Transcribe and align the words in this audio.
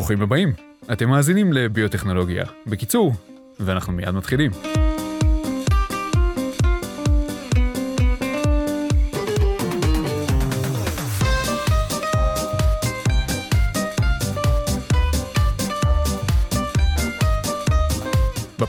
ברוכים 0.00 0.22
הבאים. 0.22 0.52
אתם 0.92 1.08
מאזינים 1.08 1.52
לביוטכנולוגיה. 1.52 2.44
בקיצור, 2.66 3.12
ואנחנו 3.60 3.92
מיד 3.92 4.10
מתחילים. 4.10 4.50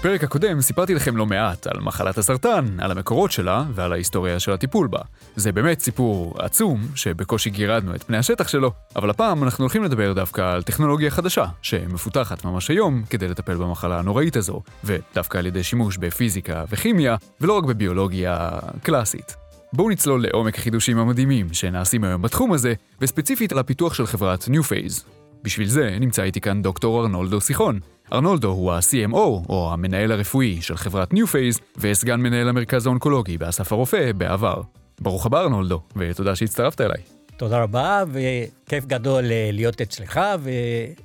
בפרק 0.02 0.23
הקודם 0.23 0.61
סיפרתי 0.61 0.93
לכם 0.93 1.17
לא 1.17 1.25
מעט 1.25 1.67
על 1.67 1.81
מחלת 1.81 2.17
הסרטן, 2.17 2.65
על 2.79 2.91
המקורות 2.91 3.31
שלה 3.31 3.63
ועל 3.73 3.93
ההיסטוריה 3.93 4.39
של 4.39 4.52
הטיפול 4.52 4.88
בה. 4.88 4.99
זה 5.35 5.52
באמת 5.52 5.79
סיפור 5.79 6.35
עצום, 6.39 6.81
שבקושי 6.95 7.49
גירדנו 7.49 7.95
את 7.95 8.03
פני 8.03 8.17
השטח 8.17 8.48
שלו, 8.48 8.71
אבל 8.95 9.09
הפעם 9.09 9.44
אנחנו 9.44 9.63
הולכים 9.63 9.84
לדבר 9.84 10.13
דווקא 10.13 10.41
על 10.41 10.63
טכנולוגיה 10.63 11.11
חדשה, 11.11 11.45
שמפותחת 11.61 12.45
ממש 12.45 12.70
היום 12.70 13.03
כדי 13.09 13.27
לטפל 13.27 13.55
במחלה 13.55 13.99
הנוראית 13.99 14.35
הזו, 14.35 14.61
ודווקא 14.84 15.38
על 15.38 15.45
ידי 15.45 15.63
שימוש 15.63 15.98
בפיזיקה 15.98 16.63
וכימיה, 16.70 17.16
ולא 17.41 17.58
רק 17.58 17.63
בביולוגיה 17.63 18.49
קלאסית. 18.83 19.36
בואו 19.73 19.89
נצלול 19.89 20.23
לעומק 20.23 20.58
החידושים 20.58 20.97
המדהימים 20.97 21.53
שנעשים 21.53 22.03
היום 22.03 22.22
בתחום 22.22 22.53
הזה, 22.53 22.73
וספציפית 23.02 23.52
על 23.52 23.59
הפיתוח 23.59 23.94
של 23.94 24.05
חברת 24.05 24.44
New 24.44 24.63
Phase. 24.63 25.03
בשביל 25.44 25.67
זה 25.67 25.97
נמצא 25.99 26.23
איתי 26.23 26.41
כאן 26.41 26.61
דוקטור 26.61 27.02
ארנולדו 27.02 27.41
סיחון, 27.41 27.80
ארנולדו 28.13 28.49
הוא 28.49 28.71
ה-CMO, 28.71 29.15
או 29.49 29.70
המנהל 29.73 30.11
הרפואי 30.11 30.61
של 30.61 30.77
חברת 30.77 31.13
New 31.13 31.25
Phase, 31.33 31.61
וסגן 31.77 32.19
מנהל 32.21 32.49
המרכז 32.49 32.85
האונקולוגי 32.85 33.38
באסף 33.38 33.71
הרופא 33.71 34.11
בעבר. 34.11 34.61
ברוך 35.02 35.25
הבא 35.25 35.41
ארנולדו, 35.41 35.81
ותודה 35.95 36.35
שהצטרפת 36.35 36.81
אליי. 36.81 37.02
תודה 37.38 37.63
רבה, 37.63 38.03
וכיף 38.11 38.85
גדול 38.85 39.23
אה, 39.31 39.49
להיות 39.53 39.81
אצלך 39.81 40.19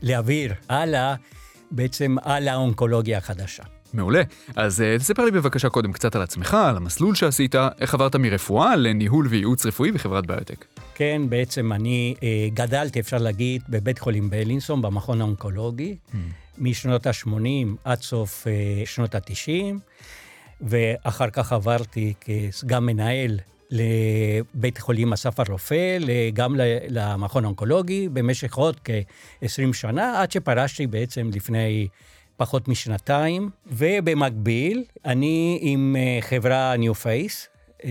ולהעביר 0.03 0.55
הלאה, 0.69 1.15
בעצם 1.71 2.17
על 2.23 2.49
האונקולוגיה 2.49 3.19
החדשה. 3.19 3.63
מעולה. 3.95 4.23
אז 4.57 4.81
uh, 4.81 4.99
תספר 4.99 5.25
לי 5.25 5.31
בבקשה 5.31 5.69
קודם 5.69 5.93
קצת 5.93 6.17
על 6.17 6.23
עצמך, 6.23 6.55
על 6.55 6.77
המסלול 6.77 7.15
שעשית, 7.15 7.55
איך 7.81 7.95
עברת 7.95 8.17
מרפואה 8.17 8.77
לניהול 8.77 9.27
וייעוץ 9.27 9.67
רפואי 9.67 9.93
בחברת 9.93 10.27
ביוטק. 10.27 10.65
כן, 10.95 11.23
בעצם 11.29 11.73
אני 11.73 12.15
uh, 12.19 12.23
גדלתי, 12.55 13.01
אפשר 13.01 13.19
להגיד, 13.19 13.63
בבית 13.69 13.99
חולים 13.99 14.31
בלינסון, 14.31 14.83
במכון 14.83 15.21
האונקולוגי. 15.21 15.97
Hmm. 16.13 16.17
משנות 16.59 17.07
ה-80 17.07 17.69
עד 17.85 18.01
סוף 18.01 18.47
uh, 18.47 18.89
שנות 18.89 19.15
ה-90, 19.15 19.75
ואחר 20.61 21.31
כך 21.31 21.53
עברתי 21.53 22.15
כסגן 22.21 22.79
מנהל 22.79 23.39
לבית 23.71 24.79
חולים 24.79 25.13
אסף 25.13 25.41
הרופא, 25.41 25.99
גם 26.35 26.57
למכון 26.89 27.45
האונקולוגי, 27.45 28.09
במשך 28.09 28.55
עוד 28.55 28.81
כ-20 28.85 29.73
שנה, 29.73 30.23
עד 30.23 30.33
שפרשתי 30.33 30.87
בעצם 30.87 31.31
לפני 31.35 31.89
פחות 32.37 32.69
משנתיים. 32.69 33.51
ובמקביל, 33.67 34.85
אני 35.05 35.59
עם 35.63 35.97
אה, 35.99 36.19
חברה 36.21 36.75
New 36.75 37.03
Face, 37.05 37.47
אה, 37.85 37.91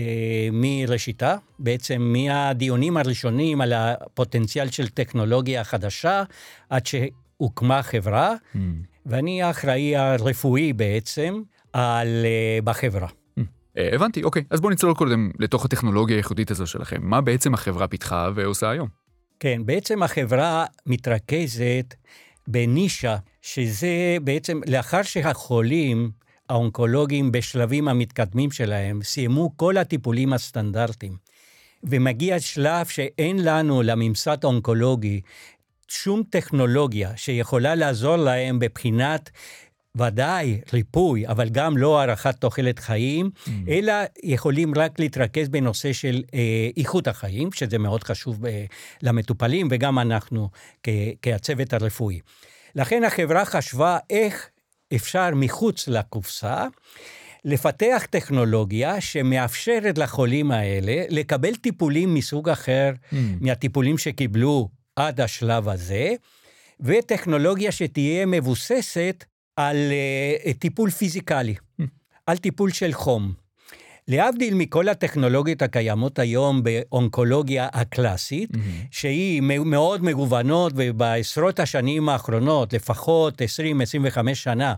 מראשיתה, 0.52 1.36
בעצם 1.58 2.02
מהדיונים 2.02 2.96
הראשונים 2.96 3.60
על 3.60 3.72
הפוטנציאל 3.72 4.70
של 4.70 4.88
טכנולוגיה 4.88 5.64
חדשה, 5.64 6.22
עד 6.70 6.86
הוקמה 7.36 7.82
חברה, 7.82 8.34
mm. 8.34 8.58
ואני 9.06 9.42
האחראי 9.42 9.96
הרפואי 9.96 10.72
בעצם 10.72 11.42
על, 11.72 12.08
uh, 12.24 12.64
בחברה. 12.64 13.08
Mm. 13.08 13.42
Uh, 13.42 13.94
הבנתי, 13.94 14.22
אוקיי. 14.22 14.44
אז 14.50 14.60
בואו 14.60 14.72
נצלול 14.72 14.94
קודם 14.94 15.30
לתוך 15.38 15.64
הטכנולוגיה 15.64 16.16
הייחודית 16.16 16.50
הזו 16.50 16.66
שלכם. 16.66 16.96
מה 17.00 17.20
בעצם 17.20 17.54
החברה 17.54 17.88
פיתחה 17.88 18.30
ועושה 18.34 18.70
היום? 18.70 18.88
כן, 19.40 19.62
בעצם 19.66 20.02
החברה 20.02 20.64
מתרכזת 20.86 21.94
בנישה, 22.48 23.16
שזה 23.42 24.16
בעצם 24.24 24.60
לאחר 24.66 25.02
שהחולים 25.02 26.10
האונקולוגיים 26.48 27.32
בשלבים 27.32 27.88
המתקדמים 27.88 28.50
שלהם 28.50 29.02
סיימו 29.02 29.56
כל 29.56 29.76
הטיפולים 29.76 30.32
הסטנדרטיים, 30.32 31.16
ומגיע 31.84 32.40
שלב 32.40 32.86
שאין 32.86 33.44
לנו, 33.44 33.82
לממסד 33.82 34.36
האונקולוגי, 34.42 35.20
שום 35.88 36.22
טכנולוגיה 36.30 37.16
שיכולה 37.16 37.74
לעזור 37.74 38.16
להם 38.16 38.58
בבחינת 38.58 39.30
ודאי 39.96 40.60
ריפוי, 40.72 41.26
אבל 41.26 41.48
גם 41.48 41.76
לא 41.76 42.00
הארכת 42.00 42.36
תוחלת 42.40 42.78
חיים, 42.78 43.30
mm. 43.36 43.50
אלא 43.68 43.92
יכולים 44.22 44.72
רק 44.76 45.00
להתרכז 45.00 45.48
בנושא 45.48 45.92
של 45.92 46.22
אה, 46.34 46.68
איכות 46.76 47.08
החיים, 47.08 47.52
שזה 47.52 47.78
מאוד 47.78 48.04
חשוב 48.04 48.46
אה, 48.46 48.64
למטופלים, 49.02 49.68
וגם 49.70 49.98
אנחנו 49.98 50.48
כ- 50.82 50.88
כהצוות 51.22 51.72
הרפואי. 51.72 52.20
לכן 52.74 53.04
החברה 53.04 53.44
חשבה 53.44 53.98
איך 54.10 54.48
אפשר 54.94 55.30
מחוץ 55.34 55.88
לקופסה 55.88 56.66
לפתח 57.44 58.06
טכנולוגיה 58.10 59.00
שמאפשרת 59.00 59.98
לחולים 59.98 60.50
האלה 60.50 61.04
לקבל 61.08 61.54
טיפולים 61.54 62.14
מסוג 62.14 62.48
אחר 62.48 62.92
mm. 62.92 63.16
מהטיפולים 63.40 63.98
שקיבלו 63.98 64.68
עד 64.96 65.20
השלב 65.20 65.68
הזה, 65.68 66.14
וטכנולוגיה 66.80 67.72
שתהיה 67.72 68.26
מבוססת 68.26 69.24
על 69.56 69.76
uh, 69.76 70.58
טיפול 70.58 70.90
פיזיקלי, 70.90 71.54
mm. 71.80 71.84
על 72.26 72.36
טיפול 72.36 72.70
של 72.70 72.92
חום. 72.92 73.45
להבדיל 74.08 74.54
מכל 74.54 74.88
הטכנולוגיות 74.88 75.62
הקיימות 75.62 76.18
היום 76.18 76.62
באונקולוגיה 76.62 77.68
הקלאסית, 77.72 78.50
mm-hmm. 78.50 78.86
שהיא 78.90 79.42
מאוד 79.64 80.04
מגוונות, 80.04 80.72
ובעשרות 80.76 81.60
השנים 81.60 82.08
האחרונות, 82.08 82.72
לפחות 82.72 83.42
20-25 83.42 83.44
שנה, 84.34 84.74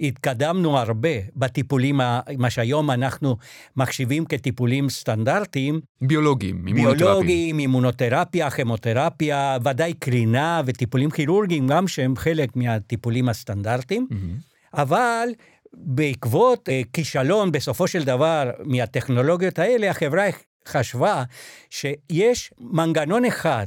התקדמנו 0.00 0.78
הרבה 0.78 1.08
בטיפולים, 1.36 2.00
מה 2.38 2.50
שהיום 2.50 2.90
אנחנו 2.90 3.36
מחשיבים 3.76 4.24
כטיפולים 4.24 4.90
סטנדרטיים. 4.90 5.80
ביולוגיים, 6.00 6.66
אימונותרפיה. 6.66 7.06
ביולוגיים, 7.06 7.58
אימונותרפיה, 7.58 8.50
כימותרפיה, 8.50 9.56
ודאי 9.64 9.92
קרינה 9.92 10.62
וטיפולים 10.66 11.10
כירורגיים, 11.10 11.66
גם 11.66 11.88
שהם 11.88 12.16
חלק 12.16 12.56
מהטיפולים 12.56 13.28
הסטנדרטיים. 13.28 14.06
Mm-hmm. 14.10 14.56
אבל 14.74 15.28
בעקבות 15.76 16.68
uh, 16.68 16.72
כישלון 16.92 17.52
בסופו 17.52 17.88
של 17.88 18.04
דבר 18.04 18.50
מהטכנולוגיות 18.64 19.58
האלה, 19.58 19.90
החברה 19.90 20.24
חשבה 20.68 21.24
שיש 21.70 22.52
מנגנון 22.58 23.24
אחד 23.24 23.66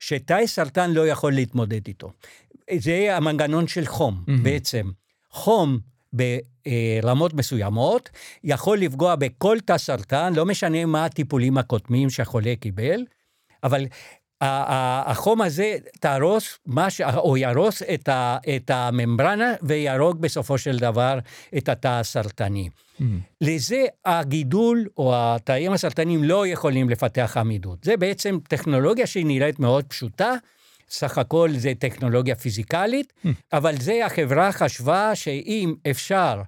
שתאי 0.00 0.48
סרטן 0.48 0.90
לא 0.90 1.08
יכול 1.08 1.32
להתמודד 1.32 1.86
איתו. 1.88 2.10
זה 2.78 3.16
המנגנון 3.16 3.66
של 3.66 3.86
חום 3.86 4.24
mm-hmm. 4.26 4.32
בעצם. 4.42 4.90
חום 5.30 5.78
ברמות 6.12 7.34
מסוימות 7.34 8.10
יכול 8.44 8.78
לפגוע 8.78 9.16
בכל 9.16 9.58
תא 9.64 9.78
סרטן, 9.78 10.32
לא 10.34 10.46
משנה 10.46 10.84
מה 10.84 11.04
הטיפולים 11.04 11.58
הקודמים 11.58 12.10
שהחולה 12.10 12.54
קיבל, 12.60 13.04
אבל 13.62 13.86
החום 14.40 15.42
הזה 15.42 15.76
תהרוס 16.00 16.58
ש... 16.88 17.00
או 17.00 17.36
יהרוס 17.36 17.82
את, 17.82 18.08
ה, 18.08 18.38
את 18.56 18.70
הממברנה 18.70 19.54
ויהרוג 19.62 20.20
בסופו 20.20 20.58
של 20.58 20.78
דבר 20.78 21.18
את 21.56 21.68
התא 21.68 21.88
הסרטני. 21.88 22.68
Mm. 22.68 23.02
לזה 23.40 23.84
הגידול 24.04 24.86
או 24.96 25.12
התאים 25.16 25.72
הסרטניים 25.72 26.24
לא 26.24 26.46
יכולים 26.46 26.90
לפתח 26.90 27.36
עמידות. 27.36 27.84
זה 27.84 27.96
בעצם 27.96 28.38
טכנולוגיה 28.48 29.06
שהיא 29.06 29.26
נראית 29.26 29.58
מאוד 29.58 29.84
פשוטה, 29.84 30.34
סך 30.90 31.18
הכל 31.18 31.50
זה 31.56 31.72
טכנולוגיה 31.78 32.34
פיזיקלית, 32.34 33.12
mm. 33.24 33.28
אבל 33.52 33.76
זה 33.80 34.06
החברה 34.06 34.52
חשבה 34.52 35.14
שאם 35.14 35.74
אפשר 35.90 36.42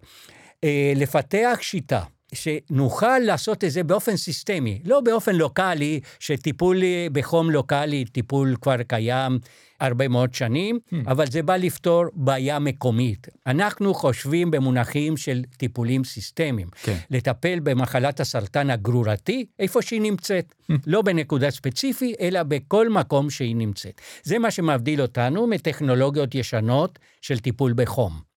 אה, 0.65 0.93
לפתח 0.97 1.59
שיטה 1.61 2.03
שנוכל 2.35 3.19
לעשות 3.19 3.65
את 3.65 3.71
זה 3.71 3.83
באופן 3.83 4.17
סיסטמי, 4.17 4.81
לא 4.85 5.01
באופן 5.01 5.35
לוקאלי, 5.35 6.01
שטיפול 6.21 6.83
בחום 7.13 7.51
לוקאלי, 7.51 8.05
טיפול 8.05 8.57
כבר 8.61 8.83
קיים 8.83 9.39
הרבה 9.81 10.09
מאוד 10.09 10.35
שנים, 10.35 10.79
hmm. 10.79 10.97
אבל 11.07 11.27
זה 11.27 11.43
בא 11.43 11.57
לפתור 11.57 12.05
בעיה 12.15 12.59
מקומית. 12.59 13.29
אנחנו 13.47 13.95
חושבים 13.95 14.51
במונחים 14.51 15.17
של 15.17 15.43
טיפולים 15.57 16.05
סיסטמיים. 16.05 16.69
כן. 16.83 16.97
לטפל 17.11 17.61
במחלת 17.63 18.21
הסרטן 18.21 18.71
הגרורתי, 18.71 19.47
איפה 19.59 19.83
שהיא 19.83 20.01
נמצאת. 20.01 20.55
Hmm. 20.71 20.75
לא 20.87 21.03
בנקודה 21.03 21.51
ספציפית, 21.51 22.17
אלא 22.21 22.43
בכל 22.43 22.89
מקום 22.89 23.31
שהיא 23.31 23.57
נמצאת. 23.57 24.01
זה 24.23 24.39
מה 24.39 24.51
שמבדיל 24.51 25.03
אותנו 25.03 25.47
מטכנולוגיות 25.47 26.35
ישנות 26.35 26.99
של 27.21 27.39
טיפול 27.39 27.73
בחום. 27.77 28.30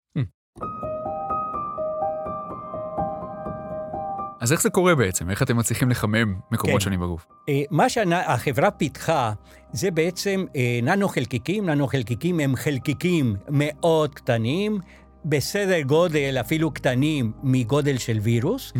אז 4.42 4.52
איך 4.52 4.62
זה 4.62 4.70
קורה 4.70 4.94
בעצם? 4.94 5.30
איך 5.30 5.42
אתם 5.42 5.56
מצליחים 5.56 5.90
לחמם 5.90 6.34
מקומות 6.50 6.76
כן. 6.76 6.80
שונים 6.80 7.00
בגוף? 7.00 7.26
אה, 7.48 7.62
מה 7.70 7.88
שהחברה 7.88 8.70
פיתחה 8.70 9.32
זה 9.72 9.90
בעצם 9.90 10.44
אה, 10.56 10.80
ננו 10.82 11.08
חלקיקים. 11.08 11.68
ננו 11.68 11.86
חלקיקים 11.86 12.40
הם 12.40 12.56
חלקיקים 12.56 13.36
מאוד 13.48 14.14
קטנים, 14.14 14.78
בסדר 15.24 15.80
גודל 15.80 16.36
אפילו 16.40 16.70
קטנים 16.70 17.32
מגודל 17.42 17.98
של 17.98 18.18
וירוס, 18.22 18.72
mm. 18.72 18.78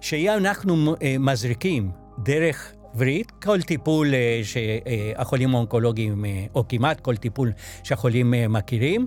שאנחנו 0.00 0.94
אה, 1.02 1.16
מזריקים 1.18 1.90
דרך 2.18 2.72
וריד, 2.96 3.32
כל 3.42 3.62
טיפול 3.62 4.14
שהחולים 4.42 5.54
האונקולוגיים, 5.54 6.24
או 6.54 6.68
כמעט 6.68 7.00
כל 7.00 7.16
טיפול 7.16 7.52
שהחולים 7.82 8.34
מכירים. 8.48 9.06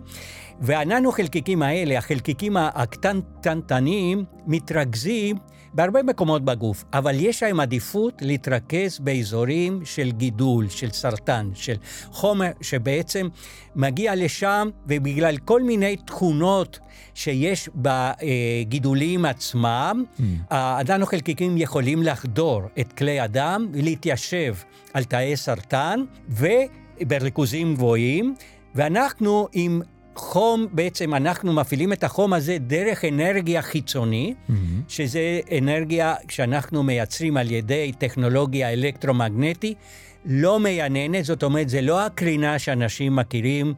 והננו 0.62 1.12
חלקיקים 1.12 1.62
האלה, 1.62 1.98
החלקיקים 1.98 2.58
הקטנטנים, 2.58 4.26
מתרכזים 4.48 5.38
בהרבה 5.74 6.04
מקומות 6.04 6.46
בגוף, 6.46 6.86
אבל 6.94 7.16
יש 7.20 7.44
להם 7.44 7.60
עדיפות 7.60 8.22
להתרכז 8.22 9.00
באזורים 9.00 9.82
של 9.86 10.12
גידול, 10.12 10.70
של 10.70 10.92
סרטן, 10.92 11.50
של 11.54 11.76
חומר 12.12 12.52
שבעצם 12.62 13.28
מגיע 13.76 14.16
לשם, 14.16 14.70
ובגלל 14.88 15.38
כל 15.38 15.64
מיני 15.64 15.96
תכונות 15.96 16.80
שיש 17.14 17.70
בגידולים 17.76 19.26
עצמם, 19.26 20.04
mm. 20.04 20.22
הננו-חלקיקים 20.50 21.58
יכולים 21.58 22.04
לחדור 22.04 22.62
את 22.80 22.94
כלי 22.94 23.20
הדם 23.20 23.68
ולהתיישב 23.74 24.56
על 24.94 25.04
תאי 25.04 25.38
סרטן 25.38 26.00
ובריכוזים 26.30 27.76
גבוהים, 27.76 28.36
ואנחנו 28.76 29.48
עם 29.54 29.82
חום, 30.16 30.68
בעצם 30.72 31.14
אנחנו 31.14 31.54
מפעילים 31.54 31.94
את 31.94 32.04
החום 32.04 32.34
הזה 32.34 32.58
דרך 32.60 33.06
אנרגיה 33.06 33.62
חיצוני, 33.62 34.34
mm-hmm. 34.34 34.54
שזה 34.88 35.40
אנרגיה 35.58 36.16
שאנחנו 36.30 36.84
מייצרים 36.84 37.38
על 37.38 37.52
ידי 37.52 37.92
טכנולוגיה 37.98 38.74
אלקטרומגנטית, 38.74 39.78
לא 40.26 40.60
מייננת, 40.60 41.26
זאת 41.26 41.44
אומרת, 41.44 41.70
זה 41.70 41.82
לא 41.82 42.06
הקרינה 42.06 42.60
שאנשים 42.60 43.16
מכירים. 43.16 43.74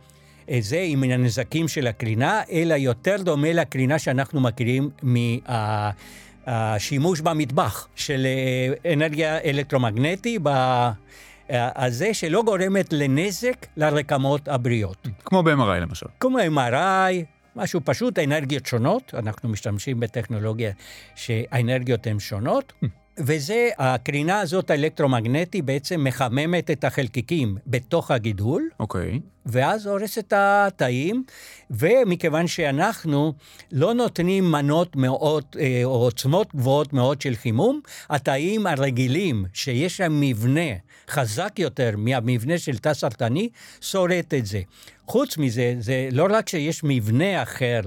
את 0.58 0.64
זה 0.64 0.80
עם 0.88 1.04
הנזקים 1.04 1.68
של 1.68 1.88
הקרינה, 1.88 2.42
אלא 2.52 2.74
יותר 2.74 3.16
דומה 3.20 3.54
לקרינה 3.54 4.00
שאנחנו 4.00 4.42
מכירים 4.42 4.90
מהשימוש 6.48 7.22
במטבח 7.22 7.88
של 7.96 8.28
אה, 8.86 8.94
אנרגיה 8.94 9.40
אלקטרומגנטית 9.40 10.42
הזה 11.50 12.14
שלא 12.14 12.44
גורמת 12.44 12.94
לנזק 12.94 13.66
לרקמות 13.78 14.48
הבריאות. 14.48 15.08
כמו 15.26 15.44
ב-MRI 15.44 15.80
למשל. 15.82 16.06
כמו 16.20 16.40
MRI, 16.40 17.14
משהו 17.56 17.80
פשוט, 17.84 18.20
אנרגיות 18.20 18.66
שונות, 18.66 19.14
אנחנו 19.14 19.50
משתמשים 19.50 20.00
בטכנולוגיה 20.00 20.72
שהאנרגיות 21.16 22.08
הן 22.08 22.20
שונות. 22.20 22.74
וזה, 23.18 23.70
הקרינה 23.80 24.40
הזאת 24.40 24.70
האלקטרומגנטית 24.70 25.66
בעצם 25.66 26.04
מחממת 26.04 26.72
את 26.72 26.84
החלקיקים 26.84 27.58
בתוך 27.68 28.12
הגידול. 28.12 28.70
אוקיי. 28.80 29.12
Okay. 29.12 29.34
ואז 29.46 29.86
הורס 29.86 30.18
את 30.18 30.34
התאים, 30.36 31.24
ומכיוון 31.72 32.48
שאנחנו 32.48 33.34
לא 33.72 33.94
נותנים 33.94 34.52
מנות 34.52 34.96
מאוד, 34.96 35.44
אה, 35.60 35.82
או 35.84 35.92
עוצמות 35.92 36.56
גבוהות 36.56 36.94
מאוד 36.94 37.22
של 37.22 37.36
חימום, 37.36 37.82
התאים 38.10 38.68
הרגילים, 38.68 39.46
שיש 39.54 40.02
להם 40.02 40.22
מבנה 40.22 40.72
חזק 41.10 41.60
יותר 41.60 41.92
מהמבנה 41.98 42.58
של 42.58 42.78
תא 42.78 42.94
סרטני, 42.94 43.50
שורט 43.82 44.34
את 44.34 44.46
זה. 44.46 44.62
חוץ 45.08 45.38
מזה, 45.38 45.76
זה 45.80 46.10
לא 46.12 46.28
רק 46.30 46.50
שיש 46.50 46.82
מבנה 46.84 47.44
אחר 47.44 47.82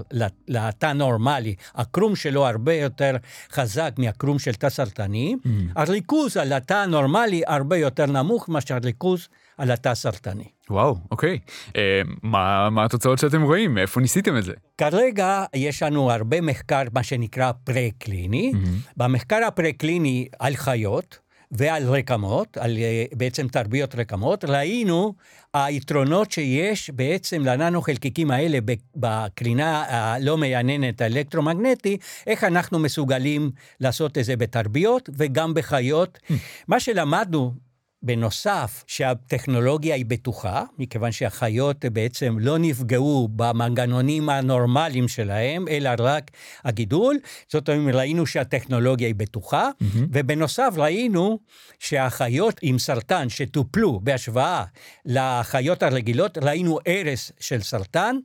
לתא 0.49 0.93
נורמלי, 0.93 1.55
הקרום 1.75 2.17
שלו 2.17 2.47
הרבה 2.47 2.75
יותר 2.75 3.17
חזק 3.53 3.93
מהקרום 3.99 4.39
של 4.39 4.55
תא 4.55 4.69
סרטני, 4.69 5.35
mm. 5.45 5.49
הריכוז 5.77 6.37
על 6.37 6.53
התא 6.53 6.75
הנורמלי 6.75 7.43
הרבה 7.47 7.77
יותר 7.77 8.07
נמוך 8.07 8.49
מאשר 8.49 8.75
הריכוז 8.75 9.29
על 9.59 9.71
התא 9.71 9.89
הסרטני. 9.89 10.45
וואו, 10.71 10.97
אוקיי. 11.11 11.39
אה, 11.77 12.01
מה, 12.23 12.71
מה 12.71 12.85
התוצאות 12.85 13.19
שאתם 13.19 13.43
רואים? 13.43 13.79
איפה 13.79 14.01
ניסיתם 14.01 14.37
את 14.37 14.45
זה? 14.45 14.53
כרגע 14.79 15.45
יש 15.55 15.83
לנו 15.83 16.11
הרבה 16.11 16.41
מחקר, 16.41 16.83
מה 16.95 17.03
שנקרא 17.03 17.53
פרה-קליני. 17.65 18.53
Mm-hmm. 18.55 18.93
במחקר 18.97 19.45
הפרה-קליני 19.47 20.29
על 20.39 20.57
חיות, 20.57 21.19
ועל 21.53 21.83
רקמות, 21.89 22.57
על 22.57 22.77
אה, 22.79 23.05
בעצם 23.13 23.49
תרביות 23.49 23.95
רקמות, 23.95 24.45
ראינו 24.45 25.15
היתרונות 25.55 26.33
שיש 26.33 26.91
בעצם 26.91 27.43
לננו 27.45 27.83
חלקיקים 27.83 28.31
האלה 28.31 28.59
בקרינה 28.97 29.85
הלא 29.89 30.39
מייננת 30.39 31.01
האלקטרומגנטי, 31.01 31.97
איך 32.27 32.45
אנחנו 32.45 32.79
מסוגלים 32.79 33.51
לעשות 33.81 34.19
את 34.19 34.25
זה 34.25 34.37
בתרביות 34.37 35.11
וגם 35.17 35.55
בחיות. 35.55 36.19
Mm. 36.31 36.33
מה 36.69 36.81
שלמדנו 36.81 37.66
בנוסף, 38.03 38.85
שהטכנולוגיה 38.87 39.95
היא 39.95 40.05
בטוחה, 40.09 40.65
מכיוון 40.79 41.13
שהחיות 41.13 41.85
בעצם 41.85 42.37
לא 42.41 42.59
נפגעו 42.59 43.29
במנגנונים 43.37 44.29
הנורמליים 44.29 45.09
שלהם, 45.09 45.69
אלא 45.69 45.91
רק 45.99 46.31
הגידול. 46.65 47.17
זאת 47.53 47.69
אומרת, 47.69 47.95
ראינו 47.95 48.27
שהטכנולוגיה 48.27 49.07
היא 49.07 49.15
בטוחה, 49.15 49.69
mm-hmm. 49.69 49.99
ובנוסף 50.13 50.75
ראינו 50.77 51.39
שהחיות 51.79 52.61
עם 52.63 52.79
סרטן 52.79 53.29
שטופלו 53.29 54.01
בהשוואה 54.03 54.65
לחיות 55.05 55.83
הרגילות, 55.83 56.39
ראינו 56.39 56.79
הרס 56.87 57.33
של 57.41 57.63
סרטן, 57.63 58.17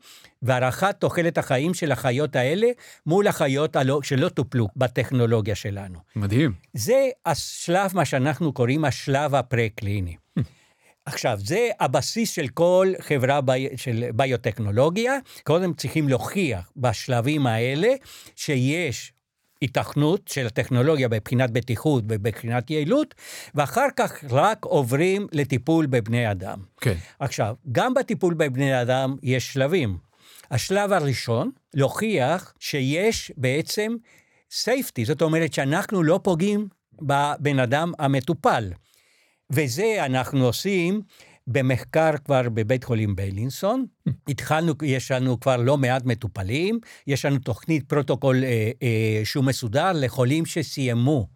והערכת 0.41 0.95
תוחלת 0.99 1.37
החיים 1.37 1.73
של 1.73 1.91
החיות 1.91 2.35
האלה 2.35 2.67
מול 3.05 3.27
החיות 3.27 3.75
הלא, 3.75 3.99
שלא 4.03 4.29
טופלו 4.29 4.67
בטכנולוגיה 4.75 5.55
שלנו. 5.55 5.99
מדהים. 6.15 6.53
זה 6.73 7.09
השלב, 7.25 7.91
מה 7.93 8.05
שאנחנו 8.05 8.53
קוראים 8.53 8.85
השלב 8.85 9.35
הפרה-קליני. 9.35 10.15
עכשיו, 11.05 11.37
זה 11.43 11.69
הבסיס 11.79 12.31
של 12.31 12.47
כל 12.47 12.93
חברה 12.99 13.41
בי, 13.41 13.67
של 13.75 14.05
ביוטכנולוגיה. 14.15 15.13
קודם 15.43 15.73
צריכים 15.73 16.09
להוכיח 16.09 16.71
בשלבים 16.77 17.47
האלה 17.47 17.89
שיש 18.35 19.13
התכנות 19.61 20.27
של 20.27 20.45
הטכנולוגיה 20.45 21.07
מבחינת 21.07 21.51
בטיחות 21.51 22.03
ובבחינת 22.07 22.69
יעילות, 22.69 23.15
ואחר 23.55 23.87
כך 23.95 24.23
רק 24.29 24.65
עוברים 24.65 25.27
לטיפול 25.31 25.85
בבני 25.85 26.31
אדם. 26.31 26.59
כן. 26.81 26.95
עכשיו, 27.19 27.55
גם 27.71 27.93
בטיפול 27.93 28.33
בבני 28.33 28.81
אדם 28.81 29.15
יש 29.23 29.53
שלבים. 29.53 30.10
השלב 30.51 30.93
הראשון, 30.93 31.51
להוכיח 31.73 32.53
שיש 32.59 33.31
בעצם 33.37 33.95
safety, 34.63 35.05
זאת 35.05 35.21
אומרת 35.21 35.53
שאנחנו 35.53 36.03
לא 36.03 36.19
פוגעים 36.23 36.67
בבן 37.01 37.59
אדם 37.59 37.91
המטופל. 37.99 38.71
וזה 39.49 40.05
אנחנו 40.05 40.45
עושים 40.45 41.01
במחקר 41.47 42.11
כבר 42.25 42.41
בבית 42.49 42.83
חולים 42.83 43.15
ביילינסון. 43.15 43.85
התחלנו, 44.27 44.73
יש 44.83 45.11
לנו 45.11 45.39
כבר 45.39 45.57
לא 45.57 45.77
מעט 45.77 46.05
מטופלים, 46.05 46.79
יש 47.07 47.25
לנו 47.25 47.39
תוכנית 47.39 47.89
פרוטוקול 47.89 48.43
אה, 48.43 48.71
אה, 48.83 49.21
שהוא 49.23 49.45
מסודר 49.45 49.91
לחולים 49.95 50.45
שסיימו 50.45 51.27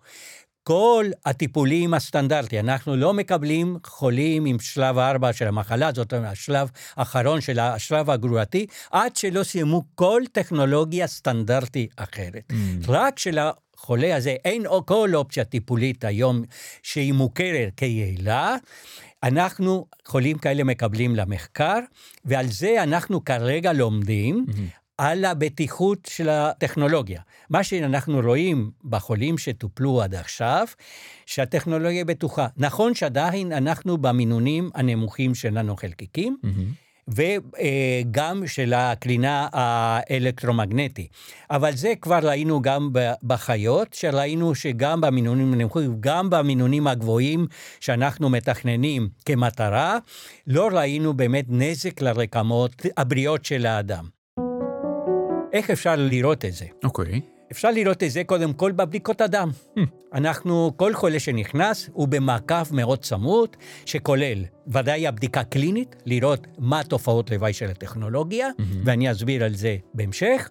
כל 0.67 1.05
הטיפולים 1.25 1.93
הסטנדרטיים, 1.93 2.69
אנחנו 2.69 2.95
לא 2.95 3.13
מקבלים 3.13 3.77
חולים 3.85 4.45
עם 4.45 4.59
שלב 4.59 4.97
4 4.97 5.33
של 5.33 5.47
המחלה, 5.47 5.91
זאת 5.93 6.13
אומרת, 6.13 6.31
השלב 6.31 6.71
האחרון 6.95 7.41
של 7.41 7.59
השלב 7.59 8.09
הגרורתי, 8.09 8.65
עד 8.91 9.15
שלא 9.15 9.43
סיימו 9.43 9.83
כל 9.95 10.21
טכנולוגיה 10.31 11.07
סטנדרטית 11.07 11.91
אחרת. 11.95 12.51
Mm. 12.51 12.55
רק 12.87 13.19
של 13.19 13.37
החולה 13.39 14.15
הזה 14.15 14.35
אין 14.45 14.63
כל 14.85 15.09
אופציה 15.13 15.43
טיפולית 15.43 16.03
היום 16.03 16.43
שהיא 16.83 17.13
מוכרת 17.13 17.71
כיעילה. 17.77 18.55
אנחנו, 19.23 19.85
חולים 20.07 20.37
כאלה 20.37 20.63
מקבלים 20.63 21.15
למחקר, 21.15 21.79
ועל 22.25 22.45
זה 22.45 22.83
אנחנו 22.83 23.25
כרגע 23.25 23.73
לומדים. 23.73 24.45
Mm-hmm. 24.49 24.84
על 24.97 25.25
הבטיחות 25.25 26.07
של 26.09 26.29
הטכנולוגיה. 26.29 27.21
מה 27.49 27.63
שאנחנו 27.63 28.19
רואים 28.19 28.71
בחולים 28.83 29.37
שטופלו 29.37 30.01
עד 30.01 30.15
עכשיו, 30.15 30.67
שהטכנולוגיה 31.25 32.05
בטוחה. 32.05 32.47
נכון 32.57 32.95
שעדיין 32.95 33.51
אנחנו 33.51 33.97
במינונים 33.97 34.69
הנמוכים 34.75 35.35
של 35.35 35.49
ננו-חלקיקים, 35.49 36.37
mm-hmm. 36.43 36.85
וגם 37.07 38.47
של 38.47 38.73
הקרינה 38.73 39.47
האלקטרומגנטית. 39.51 41.09
אבל 41.49 41.75
זה 41.75 41.93
כבר 42.01 42.19
ראינו 42.23 42.61
גם 42.61 42.89
בחיות, 43.23 43.93
שראינו 43.93 44.55
שגם 44.55 45.01
במינונים 45.01 45.53
הנמוכים, 45.53 45.97
גם 45.99 46.29
במינונים 46.29 46.87
הגבוהים 46.87 47.47
שאנחנו 47.79 48.29
מתכננים 48.29 49.09
כמטרה, 49.25 49.97
לא 50.47 50.69
ראינו 50.71 51.13
באמת 51.13 51.45
נזק 51.49 52.01
לרקמות 52.01 52.85
הבריאות 52.97 53.45
של 53.45 53.65
האדם. 53.65 54.14
איך 55.55 55.69
אפשר 55.69 55.95
לראות 55.97 56.45
את 56.45 56.53
זה? 56.53 56.65
אוקיי. 56.83 57.05
Okay. 57.05 57.19
אפשר 57.51 57.71
לראות 57.71 58.03
את 58.03 58.11
זה 58.11 58.23
קודם 58.23 58.53
כל 58.53 58.71
בבדיקות 58.71 59.21
הדם. 59.21 59.51
Hmm. 59.77 59.79
אנחנו, 60.13 60.71
כל 60.77 60.93
חולה 60.93 61.19
שנכנס 61.19 61.89
הוא 61.93 62.07
במעקב 62.07 62.75
מאוד 62.75 62.99
צמוד, 62.99 63.49
שכולל 63.85 64.43
ודאי 64.67 65.07
הבדיקה 65.07 65.43
קלינית, 65.43 65.95
לראות 66.05 66.47
מה 66.57 66.83
תופעות 66.83 67.31
לוואי 67.31 67.53
של 67.53 67.69
הטכנולוגיה, 67.69 68.49
mm-hmm. 68.49 68.63
ואני 68.83 69.11
אסביר 69.11 69.43
על 69.43 69.55
זה 69.55 69.77
בהמשך. 69.93 70.49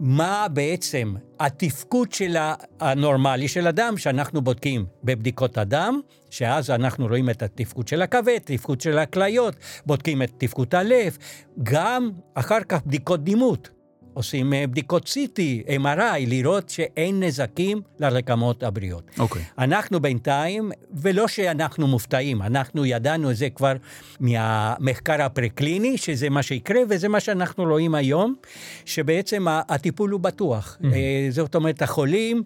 מה 0.00 0.46
בעצם 0.52 1.14
התפקוד 1.40 2.12
של 2.12 2.36
הנורמלי 2.80 3.48
של 3.48 3.66
אדם, 3.66 3.98
שאנחנו 3.98 4.42
בודקים 4.42 4.86
בבדיקות 5.04 5.58
הדם, 5.58 6.00
שאז 6.30 6.70
אנחנו 6.70 7.06
רואים 7.06 7.30
את 7.30 7.42
התפקוד 7.42 7.88
של 7.88 8.02
הכבד, 8.02 8.38
תפקוד 8.44 8.80
של 8.80 8.98
הכליות, 8.98 9.54
בודקים 9.86 10.22
את 10.22 10.32
תפקוד 10.38 10.74
הלב, 10.74 11.16
גם 11.62 12.10
אחר 12.34 12.60
כך 12.68 12.86
בדיקות 12.86 13.24
דימות. 13.24 13.79
עושים 14.14 14.52
אה, 14.52 14.66
בדיקות 14.66 15.08
CT, 15.08 15.38
MRI, 15.82 16.26
לראות 16.26 16.70
שאין 16.70 17.22
נזקים 17.22 17.80
לרקמות 17.98 18.62
הבריאות. 18.62 19.10
אוקיי. 19.18 19.42
אנחנו 19.58 20.00
בינתיים, 20.00 20.70
ולא 20.92 21.28
שאנחנו 21.28 21.86
מופתעים, 21.86 22.42
אנחנו 22.42 22.86
ידענו 22.86 23.30
את 23.30 23.36
זה 23.36 23.50
כבר 23.50 23.72
מהמחקר 24.20 25.22
הפרה-קליני, 25.22 25.98
שזה 25.98 26.30
מה 26.30 26.42
שיקרה, 26.42 26.80
וזה 26.88 27.08
מה 27.08 27.20
שאנחנו 27.20 27.64
רואים 27.64 27.94
היום, 27.94 28.34
שבעצם 28.84 29.46
הטיפול 29.48 30.10
הוא 30.10 30.20
בטוח. 30.20 30.78
Mm-hmm. 30.80 30.86
זאת 31.30 31.54
אומרת, 31.54 31.82
החולים... 31.82 32.42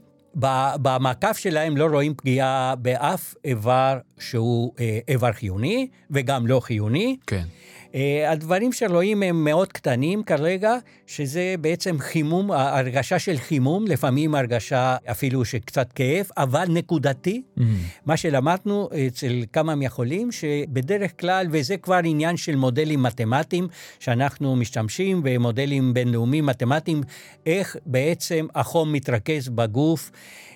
במעקב 0.83 1.33
שלהם 1.33 1.77
לא 1.77 1.87
רואים 1.87 2.15
פגיעה 2.15 2.75
באף 2.79 3.35
איבר 3.45 3.99
שהוא 4.19 4.73
אה, 4.81 4.99
איבר 5.09 5.33
חיוני 5.33 5.89
וגם 6.11 6.47
לא 6.47 6.61
חיוני. 6.61 7.17
כן. 7.27 7.37
אה, 7.37 7.45
הדברים 8.29 8.73
שרואים 8.73 9.23
הם 9.23 9.45
מאוד 9.45 9.73
קטנים 9.73 10.23
כרגע, 10.23 10.77
שזה 11.07 11.55
בעצם 11.61 11.99
חימום, 11.99 12.51
הרגשה 12.51 13.19
של 13.19 13.37
חימום, 13.37 13.87
לפעמים 13.87 14.35
הרגשה 14.35 14.97
אפילו 15.11 15.45
שקצת 15.45 15.93
כאב, 15.93 16.27
אבל 16.37 16.65
נקודתי. 16.69 17.43
Mm-hmm. 17.59 17.63
מה 18.07 18.17
שלמדנו 18.17 18.89
אצל 19.07 19.45
כמה 19.53 19.75
מהחולים, 19.75 20.33
שבדרך 20.33 21.21
כלל, 21.21 21.47
וזה 21.51 21.77
כבר 21.77 22.01
עניין 22.05 22.37
של 22.37 22.57
מודלים 22.57 23.03
מתמטיים, 23.03 23.69
שאנחנו 23.99 24.57
משתמשים 24.57 25.21
במודלים 25.25 25.95
בינלאומיים 25.95 26.47
מתמטיים, 26.47 27.01
איך 27.47 27.77
בעצם 27.87 28.47
החום 28.55 28.93
מתרכז 28.93 29.49
בגוף. 29.49 30.11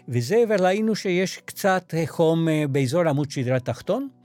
וזה, 0.09 0.45
וראינו 0.49 0.95
שיש 0.97 1.41
קצת 1.45 1.95
חום 2.07 2.49
אה, 2.49 2.65
באזור 2.71 3.09
עמוד 3.09 3.31
שדרה 3.31 3.61
תחתון, 3.61 4.09
mm. 4.11 4.18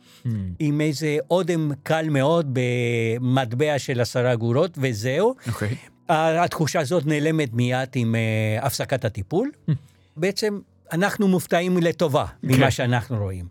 עם 0.60 0.82
איזה 0.82 1.18
אודם 1.32 1.72
קל 1.84 2.10
מאוד 2.10 2.50
במטבע 2.54 3.80
של 3.80 4.02
עשרה 4.02 4.34
אגורות, 4.34 4.78
וזהו. 4.82 5.36
Okay. 5.46 5.50
אוקיי. 5.50 5.76
התחושה 6.10 6.80
הזאת 6.80 7.06
נעלמת 7.06 7.54
מיד 7.54 7.90
עם 7.96 8.16
uh, 8.16 8.66
הפסקת 8.66 9.06
הטיפול. 9.06 9.52
Mm. 9.70 9.74
בעצם 10.18 10.60
אנחנו 10.94 11.28
מופתעים 11.28 11.78
לטובה 11.78 12.26
okay. 12.26 12.36
ממה 12.44 12.58
כן. 12.58 12.72
שאנחנו 12.72 13.18
רואים. 13.18 13.46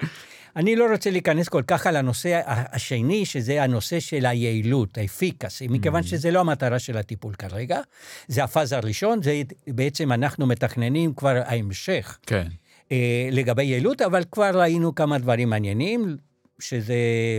אני 0.56 0.76
לא 0.76 0.86
רוצה 0.92 1.10
להיכנס 1.10 1.48
כל 1.48 1.62
כך 1.66 1.86
על 1.86 1.96
הנושא 1.96 2.40
השני, 2.46 3.24
שזה 3.24 3.62
הנושא 3.62 4.00
של 4.00 4.26
היעילות, 4.26 4.98
האפיקסי, 4.98 5.68
מכיוון 5.68 6.02
mm. 6.02 6.06
שזה 6.06 6.30
לא 6.30 6.40
המטרה 6.40 6.78
של 6.78 6.96
הטיפול 6.96 7.34
כרגע. 7.34 7.80
זה 8.28 8.44
הפאזה 8.44 8.76
הראשון, 8.76 9.22
זה 9.22 9.42
בעצם 9.68 10.12
אנחנו 10.12 10.46
מתכננים 10.46 11.14
כבר 11.14 11.42
ההמשך. 11.44 12.18
כן. 12.26 12.46
אה, 12.92 13.28
לגבי 13.30 13.64
יעילות, 13.64 14.02
אבל 14.02 14.24
כבר 14.30 14.60
ראינו 14.60 14.94
כמה 14.94 15.18
דברים 15.18 15.50
מעניינים. 15.50 16.16
שזה 16.58 16.94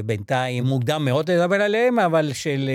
בינתיים 0.05 0.63
מוקדם 0.63 1.05
מאוד 1.05 1.31
לדבר 1.31 1.61
עליהם, 1.61 1.99
אבל 1.99 2.33
של, 2.33 2.69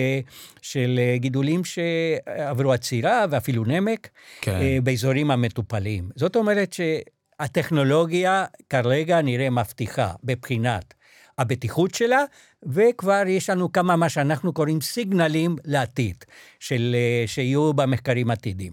של 0.63 1.01
גידולים 1.17 1.63
שעברו 1.65 2.73
עצירה 2.73 3.25
ואפילו 3.31 3.65
נמק, 3.65 4.09
כן. 4.41 4.53
אה, 4.61 4.79
באזורים 4.83 5.31
המטופלים. 5.31 6.09
זאת 6.17 6.37
אומרת 6.37 6.73
שהטכנולוגיה 6.73 8.45
כרגע 8.71 9.23
נראה 9.23 9.51
מבטיחה 9.51 10.13
בבחינת 10.25 10.95
הבטיחות 11.39 11.95
שלה, 11.95 12.25
וכבר 12.63 13.23
יש 13.27 13.51
לנו 13.51 13.73
כמה 13.73 13.97
מה 13.97 14.09
שאנחנו 14.09 14.53
קוראים 14.53 14.81
סיגנלים 14.81 15.57
לעתיד, 15.65 16.25
של, 16.61 16.97
אה, 16.99 17.27
שיהיו 17.27 17.73
במחקרים 17.73 18.31
עתידיים. 18.31 18.73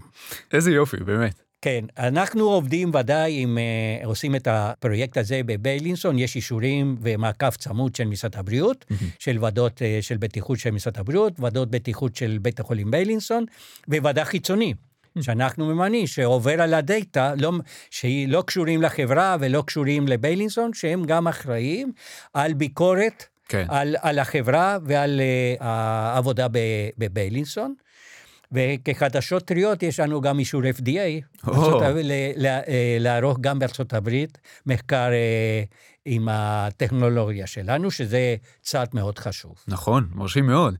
איזה 0.53 0.71
יופי, 0.71 0.97
באמת. 0.97 1.44
כן, 1.61 1.85
אנחנו 1.97 2.43
עובדים 2.43 2.91
ודאי 2.93 3.43
אם 3.43 3.57
uh, 3.57 4.05
עושים 4.05 4.35
את 4.35 4.47
הפרויקט 4.51 5.17
הזה 5.17 5.41
בביילינסון, 5.45 6.19
יש 6.19 6.35
אישורים 6.35 6.95
ומעקב 7.01 7.49
צמוד 7.49 7.95
של 7.95 8.03
משרד 8.03 8.35
הבריאות, 8.35 8.85
mm-hmm. 8.89 9.05
של 9.19 9.37
ועדות 9.41 9.81
uh, 9.81 10.01
של 10.01 10.17
בטיחות 10.17 10.59
של 10.59 10.71
משרד 10.71 10.97
הבריאות, 10.97 11.33
ועדות 11.39 11.71
בטיחות 11.71 12.15
של 12.15 12.37
בית 12.41 12.59
החולים 12.59 12.91
ביילינסון, 12.91 13.45
וועדה 13.87 14.25
חיצונית. 14.25 14.77
שאנחנו 15.21 15.65
ממנים, 15.65 16.07
שעובר 16.07 16.61
על 16.61 16.73
הדאטה, 16.73 17.33
לא, 17.37 17.51
שהיא 17.89 18.27
לא 18.27 18.43
קשורים 18.47 18.81
לחברה 18.81 19.37
ולא 19.39 19.63
קשורים 19.67 20.07
לביילינסון, 20.07 20.73
שהם 20.73 21.03
גם 21.03 21.27
אחראים 21.27 21.91
על 22.33 22.53
ביקורת 22.53 23.25
כן. 23.49 23.65
על, 23.69 23.95
על 24.01 24.19
החברה 24.19 24.77
ועל 24.85 25.21
uh, 25.21 25.63
העבודה 25.63 26.47
בביילינסון. 26.97 27.75
וכחדשות 28.51 29.43
טריות 29.43 29.83
יש 29.83 29.99
לנו 29.99 30.21
גם 30.21 30.39
אישור 30.39 30.61
FDA, 30.61 31.47
oh. 31.47 31.51
לערוך 32.99 33.37
גם 33.41 33.59
בארצות 33.59 33.93
הברית 33.93 34.37
מחקר 34.65 35.09
אה, 35.11 35.63
עם 36.05 36.27
הטכנולוגיה 36.31 37.47
שלנו, 37.47 37.91
שזה 37.91 38.35
צעד 38.61 38.89
מאוד 38.93 39.19
חשוב. 39.19 39.55
נכון, 39.67 40.07
מרשים 40.13 40.45
מאוד. 40.45 40.75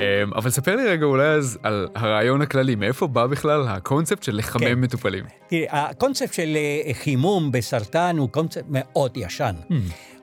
אמ, 0.00 0.34
אבל 0.34 0.50
ספר 0.50 0.76
לי 0.76 0.86
רגע 0.86 1.04
אולי 1.04 1.26
אז 1.26 1.58
על 1.62 1.88
הרעיון 1.94 2.42
הכללי, 2.42 2.74
מאיפה 2.74 3.06
בא 3.06 3.26
בכלל 3.26 3.68
הקונספט 3.68 4.22
של 4.22 4.36
לחמם 4.36 4.60
כן. 4.60 4.74
מטופלים? 4.74 5.24
תראה, 5.48 5.88
הקונספט 5.88 6.32
של 6.32 6.56
אה, 6.56 6.94
חימום 6.94 7.52
בסרטן 7.52 8.16
הוא 8.18 8.28
קונספט 8.28 8.64
מאוד 8.68 9.16
ישן. 9.16 9.54
Mm. 9.70 9.74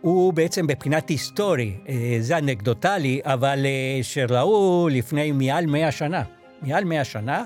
הוא 0.08 0.34
בעצם 0.34 0.66
מבחינת 0.66 1.10
היסטורי, 1.10 1.74
אה, 1.90 2.18
זה 2.20 2.38
אנקדוטלי, 2.38 3.20
אבל 3.24 3.66
אה, 3.66 4.04
שראו 4.04 4.90
לפני 4.92 5.32
מעל 5.32 5.66
100 5.66 5.92
שנה, 5.92 6.24
מעל 6.62 6.84
100 6.84 7.04
שנה, 7.04 7.44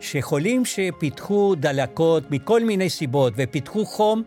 שחולים 0.00 0.64
שפיתחו 0.64 1.54
דלקות 1.54 2.30
מכל 2.30 2.64
מיני 2.64 2.90
סיבות 2.90 3.32
ופיתחו 3.36 3.86
חום, 3.86 4.22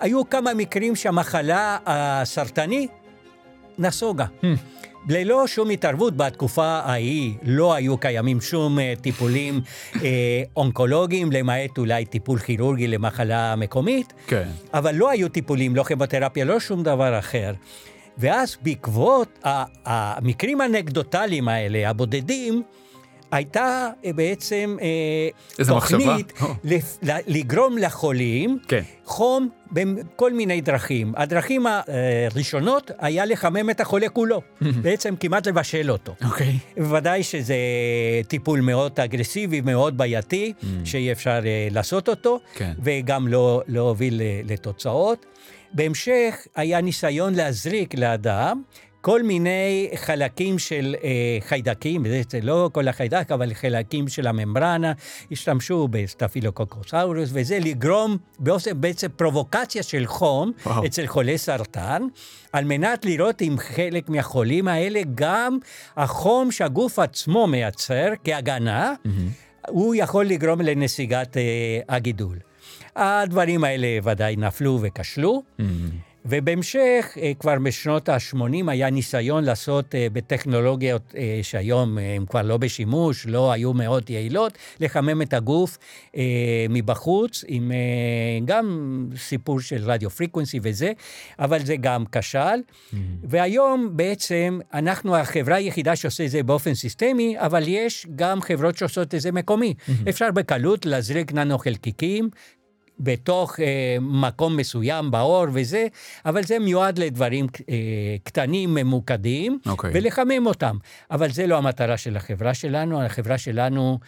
היו 0.00 0.30
כמה 0.30 0.54
מקרים 0.54 0.96
שהמחלה 0.96 1.78
הסרטנית 1.86 2.90
נסוגה. 3.78 4.26
Hmm. 4.42 4.46
ללא 5.08 5.46
שום 5.46 5.70
התערבות 5.70 6.16
בתקופה 6.16 6.64
ההיא 6.66 7.34
לא 7.42 7.74
היו 7.74 7.98
קיימים 7.98 8.40
שום 8.40 8.78
אה, 8.78 8.92
טיפולים 9.00 9.60
אה, 10.02 10.42
אונקולוגיים, 10.56 11.32
למעט 11.32 11.78
אולי 11.78 12.04
טיפול 12.04 12.38
כירורגי 12.38 12.88
למחלה 12.88 13.56
מקומית, 13.56 14.12
כן. 14.26 14.48
אבל 14.74 14.94
לא 14.94 15.10
היו 15.10 15.28
טיפולים, 15.28 15.76
לא 15.76 15.82
כימותרפיה, 15.82 16.44
לא 16.44 16.60
שום 16.60 16.82
דבר 16.82 17.18
אחר. 17.18 17.52
ואז 18.18 18.56
בעקבות 18.62 19.38
המקרים 19.84 20.60
האנקדוטליים 20.60 21.48
האלה, 21.48 21.90
הבודדים, 21.90 22.62
הייתה 23.30 23.88
אה, 24.04 24.12
בעצם 24.12 24.76
אה, 24.82 25.64
תוכנית 25.66 26.32
לפ, 26.64 26.98
לגרום 27.26 27.78
לחולים 27.78 28.58
כן. 28.68 28.82
חום 29.04 29.48
בכל 29.72 30.32
מיני 30.32 30.60
דרכים. 30.60 31.12
הדרכים 31.16 31.66
הראשונות 31.66 32.90
היה 32.98 33.24
לחמם 33.24 33.70
את 33.70 33.80
החולה 33.80 34.08
כולו, 34.08 34.42
בעצם 34.82 35.14
כמעט 35.20 35.46
לבשל 35.46 35.90
אותו. 35.90 36.14
אוקיי. 36.24 36.46
Okay. 36.46 36.80
בוודאי 36.80 37.22
שזה 37.22 37.56
טיפול 38.28 38.60
מאוד 38.60 39.00
אגרסיבי, 39.00 39.60
מאוד 39.60 39.98
בעייתי. 39.98 40.52
שאי 40.84 41.12
אפשר 41.12 41.40
אה, 41.44 41.68
לעשות 41.70 42.08
אותו, 42.08 42.40
כן. 42.54 42.72
וגם 42.82 43.28
לא, 43.28 43.62
לא 43.68 43.80
הוביל 43.80 44.20
לתוצאות. 44.44 45.26
בהמשך 45.72 46.34
היה 46.54 46.80
ניסיון 46.80 47.34
להזריק 47.34 47.94
לאדם 47.94 48.62
כל 49.06 49.22
מיני 49.22 49.90
חלקים 49.94 50.58
של 50.58 50.94
אה, 51.04 51.38
חיידקים, 51.40 52.04
זה 52.28 52.40
לא 52.42 52.70
כל 52.72 52.88
החיידק, 52.88 53.32
אבל 53.32 53.54
חלקים 53.54 54.08
של 54.08 54.26
הממברנה, 54.26 54.92
השתמשו 55.32 55.88
בסטפילוקוקוסאורוס, 55.90 57.28
וזה 57.32 57.58
לגרום 57.58 58.16
באופן, 58.38 58.80
בעצם 58.80 59.08
פרובוקציה 59.16 59.82
של 59.82 60.06
חום 60.06 60.52
וואו. 60.66 60.86
אצל 60.86 61.06
חולי 61.06 61.38
סרטן, 61.38 62.02
על 62.52 62.64
מנת 62.64 63.04
לראות 63.04 63.42
אם 63.42 63.56
חלק 63.58 64.08
מהחולים 64.08 64.68
האלה, 64.68 65.00
גם 65.14 65.58
החום 65.96 66.50
שהגוף 66.52 66.98
עצמו 66.98 67.46
מייצר 67.46 68.08
כהגנה, 68.24 68.94
mm-hmm. 68.94 69.68
הוא 69.68 69.94
יכול 69.94 70.26
לגרום 70.26 70.60
לנסיגת 70.60 71.36
אה, 71.36 71.42
הגידול. 71.88 72.38
הדברים 72.96 73.64
האלה 73.64 73.98
ודאי 74.04 74.36
נפלו 74.36 74.78
וכשלו. 74.82 75.42
Mm-hmm. 75.60 76.05
ובהמשך, 76.28 77.18
אה, 77.22 77.32
כבר 77.38 77.58
בשנות 77.58 78.08
ה-80 78.08 78.70
היה 78.70 78.90
ניסיון 78.90 79.44
לעשות 79.44 79.94
אה, 79.94 80.06
בטכנולוגיות 80.12 81.14
אה, 81.16 81.38
שהיום 81.42 81.98
הן 81.98 82.26
כבר 82.26 82.42
לא 82.42 82.56
בשימוש, 82.56 83.26
לא 83.26 83.52
היו 83.52 83.72
מאוד 83.72 84.10
יעילות, 84.10 84.58
לחמם 84.80 85.22
את 85.22 85.34
הגוף 85.34 85.78
מבחוץ, 86.70 87.44
עם 87.48 87.72
גם 88.44 89.08
סיפור 89.16 89.60
של 89.60 89.90
רדיו 89.90 90.10
פריקוונסי 90.10 90.60
וזה, 90.62 90.92
אבל 91.38 91.64
זה 91.64 91.76
גם 91.76 92.04
כשל. 92.12 92.40
Mm-hmm. 92.40 92.96
והיום 93.24 93.90
בעצם 93.92 94.58
אנחנו 94.74 95.16
החברה 95.16 95.56
היחידה 95.56 95.96
שעושה 95.96 96.24
את 96.24 96.30
זה 96.30 96.42
באופן 96.42 96.74
סיסטמי, 96.74 97.34
אבל 97.38 97.62
יש 97.66 98.06
גם 98.16 98.40
חברות 98.40 98.76
שעושות 98.76 99.14
את 99.14 99.20
זה 99.20 99.32
מקומי. 99.32 99.74
Mm-hmm. 99.78 100.08
אפשר 100.08 100.30
בקלות 100.30 100.86
להזריק 100.86 101.32
ננו 101.32 101.58
חלקיקים 101.58 102.30
בתוך 103.00 103.60
אה, 103.60 103.96
מקום 104.00 104.56
מסוים 104.56 105.10
באור 105.10 105.46
וזה, 105.52 105.86
אבל 106.26 106.42
זה 106.42 106.58
מיועד 106.58 106.98
לדברים 106.98 107.46
אה, 107.68 107.74
קטנים, 108.24 108.74
ממוקדים, 108.74 109.58
okay. 109.66 109.70
אוקיי. 109.70 109.90
ולחמם 109.94 110.46
אותם. 110.46 110.76
אבל 111.10 111.30
זה 111.30 111.46
לא 111.46 111.58
המטרה 111.58 111.96
של 111.96 112.16
החברה 112.16 112.54
שלנו, 112.54 113.02
החברה 113.02 113.38
שלנו 113.38 113.98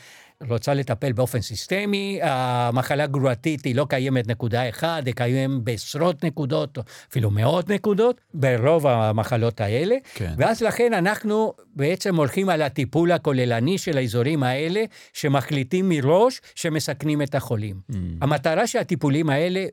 רוצה 0.47 0.75
לטפל 0.75 1.13
באופן 1.13 1.41
סיסטמי, 1.41 2.19
המחלה 2.23 3.05
הגרורתית 3.05 3.65
היא 3.65 3.75
לא 3.75 3.87
קיימת 3.89 4.29
נקודה 4.29 4.69
אחת, 4.69 5.07
היא 5.07 5.15
קיימת 5.15 5.63
בעשרות 5.63 6.25
נקודות, 6.25 6.79
אפילו 7.11 7.31
מאות 7.31 7.69
נקודות, 7.69 8.21
ברוב 8.35 8.87
המחלות 8.87 9.61
האלה. 9.61 9.97
כן. 10.15 10.35
ואז 10.39 10.63
לכן 10.63 10.93
אנחנו 10.93 11.53
בעצם 11.77 12.17
הולכים 12.17 12.49
על 12.49 12.63
הטיפול 12.63 13.13
הכוללני 13.13 13.79
של 13.79 13.99
האזורים 13.99 14.43
האלה, 14.43 14.85
שמחליטים 15.13 15.89
מראש 15.89 16.41
שמסכנים 16.55 17.23
את 17.23 17.35
החולים. 17.35 17.81
Mm. 17.91 17.95
המטרה 18.21 18.67
של 18.67 18.79
הטיפולים 18.79 19.31
האלה, 19.31 19.67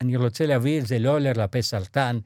אני 0.00 0.16
רוצה 0.16 0.46
להבהיר, 0.46 0.84
זה 0.86 0.98
לא 0.98 1.18
לרפא 1.18 1.62
סרטן. 1.62 2.18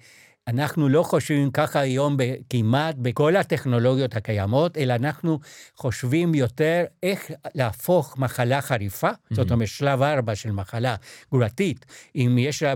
אנחנו 0.48 0.88
לא 0.88 1.02
חושבים 1.02 1.50
ככה 1.50 1.80
היום 1.80 2.16
כמעט 2.50 2.94
בכל 2.98 3.36
הטכנולוגיות 3.36 4.16
הקיימות, 4.16 4.78
אלא 4.78 4.94
אנחנו 4.94 5.38
חושבים 5.76 6.34
יותר 6.34 6.84
איך 7.02 7.30
להפוך 7.54 8.18
מחלה 8.18 8.62
חריפה, 8.62 9.10
mm-hmm. 9.10 9.34
זאת 9.34 9.50
אומרת 9.50 9.68
שלב 9.68 10.02
ארבע 10.02 10.34
של 10.34 10.50
מחלה 10.52 10.96
גרורתית, 11.30 11.86
אם 12.16 12.36
יש 12.40 12.62
לה 12.62 12.74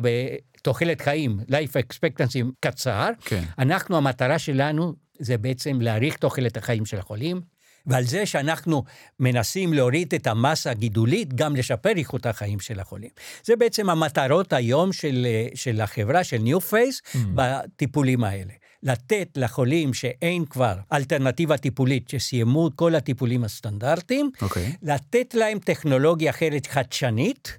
תוחלת 0.62 1.00
חיים, 1.00 1.40
life 1.50 1.76
expectancy 1.86 2.44
קצר, 2.60 3.10
כן. 3.20 3.42
אנחנו, 3.58 3.96
המטרה 3.96 4.38
שלנו 4.38 4.94
זה 5.18 5.38
בעצם 5.38 5.80
להאריך 5.80 6.16
תוחלת 6.16 6.56
החיים 6.56 6.86
של 6.86 6.98
החולים, 6.98 7.40
ועל 7.86 8.04
זה 8.04 8.26
שאנחנו 8.26 8.84
מנסים 9.20 9.72
להוריד 9.72 10.14
את 10.14 10.26
המסה 10.26 10.70
הגידולית, 10.70 11.34
גם 11.34 11.56
לשפר 11.56 11.92
איכות 11.96 12.26
החיים 12.26 12.60
של 12.60 12.80
החולים. 12.80 13.10
זה 13.44 13.56
בעצם 13.56 13.90
המטרות 13.90 14.52
היום 14.52 14.92
של, 14.92 15.26
של 15.54 15.80
החברה, 15.80 16.24
של 16.24 16.38
ניו 16.38 16.60
פייס, 16.60 17.00
mm. 17.00 17.18
בטיפולים 17.34 18.24
האלה. 18.24 18.52
לתת 18.82 19.28
לחולים 19.36 19.94
שאין 19.94 20.44
כבר 20.44 20.74
אלטרנטיבה 20.92 21.56
טיפולית, 21.56 22.08
שסיימו 22.08 22.68
את 22.68 22.72
כל 22.74 22.94
הטיפולים 22.94 23.44
הסטנדרטיים, 23.44 24.30
okay. 24.36 24.42
אוקיי. 24.42 24.72
לתת 24.82 25.34
להם 25.34 25.58
טכנולוגיה 25.58 26.30
אחרת 26.30 26.66
חדשנית, 26.66 27.58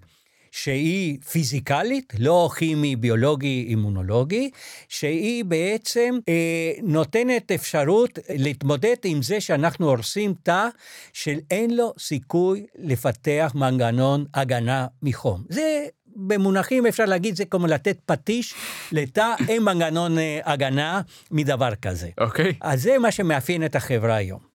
שהיא 0.52 1.18
פיזיקלית, 1.32 2.14
לא 2.20 2.50
כימי, 2.58 2.96
ביולוגי, 2.96 3.66
אימונולוגי, 3.68 4.50
שהיא 4.88 5.46
בעצם 5.46 6.20
אה, 6.30 6.72
נותנת 6.84 7.52
אפשרות 7.52 8.20
להתמודד 8.30 8.96
עם 9.04 9.22
זה 9.22 9.42
שאנחנו 9.42 9.90
הורסים 9.90 10.34
תא 10.44 10.68
שאין 11.14 11.78
לו 11.78 11.94
סיכוי 12.00 12.66
לפתח 12.76 13.52
מנגנון 13.56 14.26
הגנה 14.34 14.88
מחום. 15.04 15.44
זה 15.50 15.86
במונחים 16.16 16.86
אפשר 16.86 17.06
להגיד 17.06 17.36
זה 17.36 17.46
כמו 17.46 17.68
לתת 17.68 17.98
פטיש 18.06 18.54
לתא, 18.92 19.34
אין 19.48 19.64
מנגנון 19.64 20.18
אה, 20.18 20.40
הגנה 20.44 21.02
מדבר 21.32 21.76
כזה. 21.76 22.10
אוקיי. 22.18 22.50
Okay. 22.50 22.56
אז 22.62 22.82
זה 22.82 22.98
מה 22.98 23.12
שמאפיין 23.12 23.66
את 23.66 23.76
החברה 23.76 24.16
היום. 24.16 24.51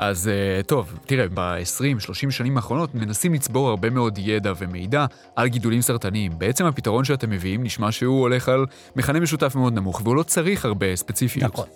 אז 0.00 0.28
אה, 0.28 0.62
טוב, 0.62 0.98
תראה, 1.06 1.26
ב-20-30 1.34 2.30
שנים 2.30 2.56
האחרונות 2.56 2.94
מנסים 2.94 3.34
לצבור 3.34 3.68
הרבה 3.68 3.90
מאוד 3.90 4.18
ידע 4.18 4.52
ומידע 4.58 5.06
על 5.36 5.48
גידולים 5.48 5.82
סרטניים. 5.82 6.32
בעצם 6.38 6.66
הפתרון 6.66 7.04
שאתם 7.04 7.30
מביאים 7.30 7.62
נשמע 7.62 7.92
שהוא 7.92 8.20
הולך 8.20 8.48
על 8.48 8.66
מכנה 8.96 9.20
משותף 9.20 9.54
מאוד 9.54 9.72
נמוך, 9.72 10.00
והוא 10.04 10.16
לא 10.16 10.22
צריך 10.22 10.64
הרבה 10.64 10.96
ספציפיות. 10.96 11.52
נכון. 11.52 11.66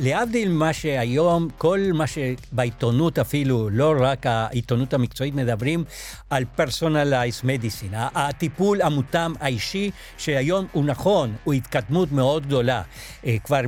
להבדיל 0.00 0.48
ממה 0.48 0.72
שהיום, 0.72 1.48
כל 1.58 1.80
מה 1.94 2.04
שבעיתונות 2.06 3.18
אפילו, 3.18 3.70
לא 3.70 3.94
רק 4.00 4.26
העיתונות 4.26 4.94
המקצועית, 4.94 5.34
מדברים 5.34 5.84
על 6.30 6.44
פרסונליז 6.56 7.40
מדיסין, 7.44 7.88
הטיפול 7.94 8.82
המותאם 8.82 9.32
האישי, 9.40 9.90
שהיום 10.18 10.66
הוא 10.72 10.84
נכון, 10.84 11.34
הוא 11.44 11.54
התקדמות 11.54 12.12
מאוד 12.12 12.46
גדולה. 12.46 12.82
אה, 13.26 13.36
כבר 13.44 13.60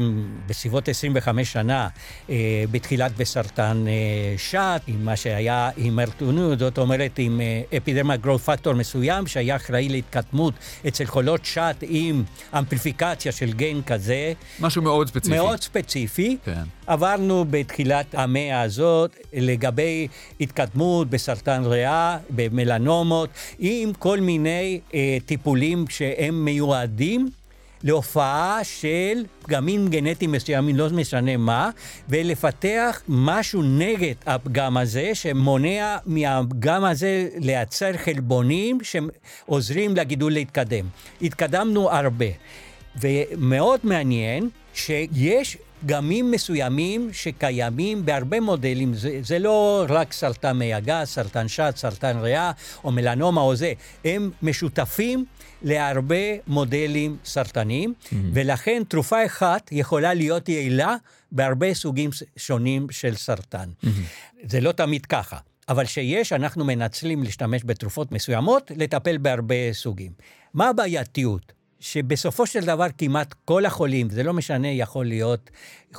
בסביבות 0.47 0.89
25 0.89 1.53
שנה, 1.53 1.89
אה, 2.31 2.65
בתחילת 2.71 3.17
בסרטן 3.17 3.85
אה, 3.89 4.35
שד, 4.39 4.79
עם 4.87 5.05
מה 5.05 5.17
שהיה 5.17 5.71
עם 5.77 5.99
ארטונות, 5.99 6.59
זאת 6.59 6.79
אומרת 6.79 7.19
עם 7.19 7.41
אפידרמה 7.77 8.17
גרוף 8.17 8.45
פקטור 8.45 8.73
מסוים, 8.75 9.27
שהיה 9.27 9.57
אחראי 9.57 9.89
להתקדמות 9.89 10.55
אצל 10.89 11.05
חולות 11.05 11.45
שד 11.45 11.75
עם 11.83 12.25
אמפליפיקציה 12.59 13.33
של 13.33 13.53
גן 13.53 13.83
כזה. 13.83 14.33
משהו 14.61 14.83
מאוד 14.83 15.09
ספציפי. 15.09 15.37
מאוד 15.37 15.63
ספציפי. 15.63 15.83
ספציפי. 15.93 16.37
כן. 16.45 16.63
עברנו 16.87 17.45
בתחילת 17.51 18.15
המאה 18.15 18.61
הזאת 18.61 19.17
לגבי 19.33 20.09
התקדמות 20.41 21.11
בסרטן 21.11 21.63
ריאה, 21.65 22.19
במלנומות, 22.31 23.31
עם 23.59 23.93
כל 23.93 24.21
מיני 24.21 24.81
אה, 24.95 25.19
טיפולים 25.27 25.85
שהם 25.89 26.45
מיועדים. 26.45 27.29
להופעה 27.85 28.59
של 28.63 29.25
פגמים 29.43 29.89
גנטיים 29.89 30.33
מסוימים, 30.33 30.77
לא 30.77 30.91
משנה 30.91 31.37
מה, 31.37 31.71
ולפתח 32.09 33.03
משהו 33.09 33.63
נגד 33.63 34.15
הפגם 34.27 34.77
הזה, 34.77 35.11
שמונע 35.15 35.97
מהפגם 36.07 36.85
הזה 36.85 37.29
לייצר 37.37 37.93
חלבונים 37.97 38.79
שעוזרים 38.83 39.97
לגידול 39.97 40.33
להתקדם. 40.33 40.85
התקדמנו 41.23 41.91
הרבה. 41.91 42.27
ומאוד 43.01 43.81
מעניין 43.83 44.49
שיש 44.75 45.57
פגמים 45.83 46.31
מסוימים 46.31 47.11
שקיימים 47.13 48.05
בהרבה 48.05 48.41
מודלים, 48.41 48.95
זה, 48.95 49.21
זה 49.23 49.39
לא 49.39 49.87
רק 49.89 50.13
סרטן 50.13 50.53
מי 50.53 50.75
הגס, 50.75 51.15
סרטן 51.15 51.49
שד, 51.49 51.73
סרטן 51.77 52.19
ריאה 52.19 52.51
או 52.85 52.93
מלנומה 52.93 53.41
או 53.41 53.57
זה, 53.57 53.73
הם 54.05 54.31
משותפים 54.43 55.25
להרבה 55.63 56.17
מודלים 56.47 57.17
סרטניים, 57.25 57.95
mm-hmm. 57.95 58.15
ולכן 58.33 58.83
תרופה 58.89 59.27
אחת 59.27 59.69
יכולה 59.73 60.15
להיות 60.15 60.49
יעילה 60.49 60.97
בהרבה 61.33 61.75
סוגים 61.75 62.11
שונים 62.37 62.87
של 62.91 63.17
סרטן. 63.17 63.69
Mm-hmm. 63.69 63.89
זה 64.49 64.61
לא 64.61 64.73
תמיד 64.73 65.07
ככה. 65.07 65.37
אבל 65.69 65.85
שיש, 65.85 66.33
אנחנו 66.33 66.65
מנצלים 66.65 67.23
להשתמש 67.23 67.63
בתרופות 67.65 68.13
מסוימות, 68.13 68.71
לטפל 68.77 69.19
בהרבה 69.19 69.73
סוגים. 69.73 70.13
מה 70.55 70.69
הבעייתיות? 70.69 71.53
שבסופו 71.83 72.47
של 72.47 72.65
דבר 72.65 72.87
כמעט 72.99 73.35
כל 73.45 73.67
החולים, 73.67 74.11
זה 74.11 74.23
לא 74.23 74.33
משנה, 74.33 74.69
יכול 74.69 75.07
להיות 75.07 75.51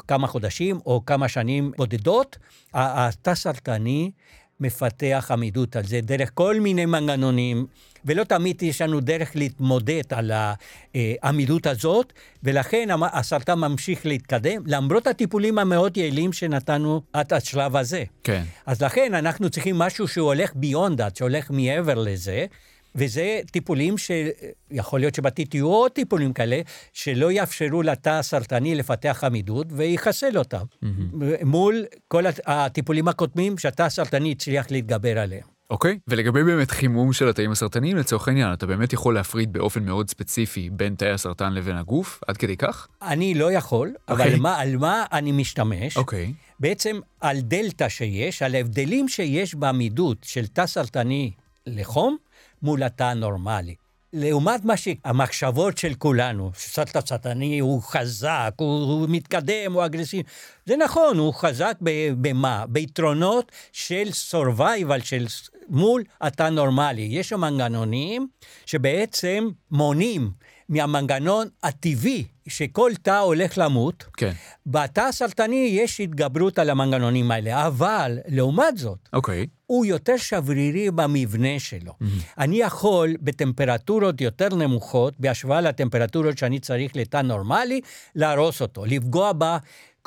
כמה 0.08 0.28
חודשים 0.28 0.80
או 0.86 1.06
כמה 1.06 1.28
שנים 1.28 1.72
בודדות, 1.78 2.38
התא 2.74 3.36
סרטני 3.36 4.12
מפתח 4.60 5.28
עמידות 5.32 5.76
על 5.76 5.84
זה 5.84 6.02
דרך 6.02 6.32
כל 6.34 6.60
מיני 6.60 6.86
מנגנונים, 6.86 7.66
ולא 8.06 8.24
תמיד 8.24 8.64
יש 8.64 8.82
לנו 8.82 9.00
דרך 9.00 9.36
להתמודד 9.36 10.02
על 10.10 10.32
העמידות 10.34 11.68
הזאת, 11.68 12.14
ולכן 12.44 12.90
הסרטן 13.02 13.60
ממשיך 13.60 14.06
להתקדם, 14.06 14.64
למרות 14.66 15.08
הטיפולים 15.08 15.60
המאוד 15.60 15.98
יעילים 15.98 16.34
שנתנו 16.34 17.02
עד 17.14 17.34
השלב 17.34 17.76
הזה. 17.76 18.04
כן. 18.24 18.44
אז 18.66 18.82
לכן 18.82 19.14
אנחנו 19.14 19.50
צריכים 19.50 19.78
משהו 19.78 20.08
שהולך 20.08 20.52
ביונד 20.56 21.02
שהולך 21.16 21.52
מעבר 21.52 21.94
לזה. 21.94 22.46
וזה 22.96 23.40
טיפולים 23.52 23.96
שיכול 23.98 25.00
להיות 25.00 25.16
שבעתיד 25.16 25.56
יהיו 25.56 25.68
עוד 25.68 25.92
טיפולים 25.92 26.34
כאלה, 26.34 26.62
שלא 26.94 27.32
יאפשרו 27.32 27.82
לתא 27.82 28.10
הסרטני 28.10 28.76
לפתח 28.76 29.24
עמידות 29.24 29.68
ויחסל 29.72 30.38
אותם. 30.38 30.64
Mm-hmm. 30.84 31.46
מול 31.46 31.86
כל 32.08 32.24
הטיפולים 32.46 33.08
הקודמים 33.08 33.58
שהתא 33.58 33.84
הסרטני 33.84 34.32
הצליח 34.32 34.72
להתגבר 34.72 35.20
עליהם. 35.20 35.54
אוקיי, 35.70 35.94
okay. 35.94 36.04
ולגבי 36.08 36.44
באמת 36.44 36.72
חימום 36.72 37.14
של 37.14 37.30
התאים 37.30 37.52
הסרטניים, 37.52 37.98
לצורך 37.98 38.28
העניין, 38.28 38.54
אתה 38.54 38.66
באמת 38.66 38.94
יכול 38.94 39.14
להפריד 39.14 39.54
באופן 39.54 39.84
מאוד 39.84 40.10
ספציפי 40.10 40.70
בין 40.70 40.96
תאי 40.96 41.10
הסרטן 41.10 41.54
לבין 41.54 41.76
הגוף, 41.76 42.20
עד 42.28 42.38
כדי 42.38 42.58
כך? 42.58 42.88
אני 43.02 43.34
לא 43.34 43.52
יכול, 43.52 43.94
okay. 43.96 44.14
אבל 44.14 44.26
אוקיי. 44.26 44.40
מה, 44.40 44.60
על 44.60 44.78
מה 44.78 45.06
אני 45.12 45.32
משתמש? 45.32 45.98
אוקיי. 45.98 46.26
Okay. 46.26 46.54
בעצם 46.60 47.00
על 47.22 47.42
דלתא 47.42 47.90
שיש, 47.90 48.42
על 48.42 48.56
ההבדלים 48.56 49.10
שיש 49.10 49.56
בעמידות 49.56 50.18
של 50.24 50.48
תא 50.48 50.66
סרטני 50.66 51.32
לחום, 51.68 52.18
מול 52.64 52.84
התא 52.84 53.04
הנורמלי. 53.04 53.76
לעומת 54.14 54.66
מה 54.66 54.78
שהמחשבות 54.78 55.78
של 55.78 55.94
כולנו, 55.94 56.52
שסרטן 56.58 57.00
סטני 57.02 57.60
הוא 57.60 57.82
חזק, 57.82 58.54
הוא, 58.58 58.92
הוא 58.92 59.08
מתקדם, 59.10 59.74
הוא 59.74 59.86
אגרסיבי. 59.86 60.24
זה 60.66 60.76
נכון, 60.78 61.18
הוא 61.18 61.34
חזק 61.34 61.78
במה? 62.22 62.66
ביתרונות 62.68 63.52
של 63.72 64.10
survival, 64.32 65.04
של 65.04 65.26
מול 65.70 66.04
התא 66.22 66.50
נורמלי. 66.50 67.02
יש 67.02 67.30
שם 67.30 67.42
מנגנונים 67.42 68.28
שבעצם 68.66 69.50
מונים 69.72 70.32
מהמנגנון 70.74 71.48
הטבעי 71.64 72.24
שכל 72.48 72.92
תא 73.02 73.20
הולך 73.20 73.58
למות. 73.58 74.06
כן. 74.18 74.32
בתא 74.66 75.02
הסרטני 75.02 75.70
יש 75.72 76.00
התגברות 76.00 76.60
על 76.60 76.70
המנגנונים 76.70 77.32
האלה, 77.32 77.68
אבל 77.68 78.20
לעומת 78.28 78.78
זאת, 78.78 79.10
אוקיי. 79.14 79.48
הוא 79.66 79.86
יותר 79.86 80.18
שברירי 80.18 80.92
במבנה 80.92 81.60
שלו. 81.60 81.92
Mm-hmm. 81.92 82.06
אני 82.38 82.56
יכול 82.58 83.16
בטמפרטורות 83.22 84.22
יותר 84.22 84.50
נמוכות, 84.56 85.14
בהשוואה 85.20 85.62
לטמפרטורות 85.62 86.38
שאני 86.38 86.60
צריך 86.60 86.96
לתא 86.96 87.22
נורמלי, 87.22 87.82
להרוס 88.16 88.62
אותו, 88.62 88.86
לפגוע 88.86 89.32
ב... 89.38 89.44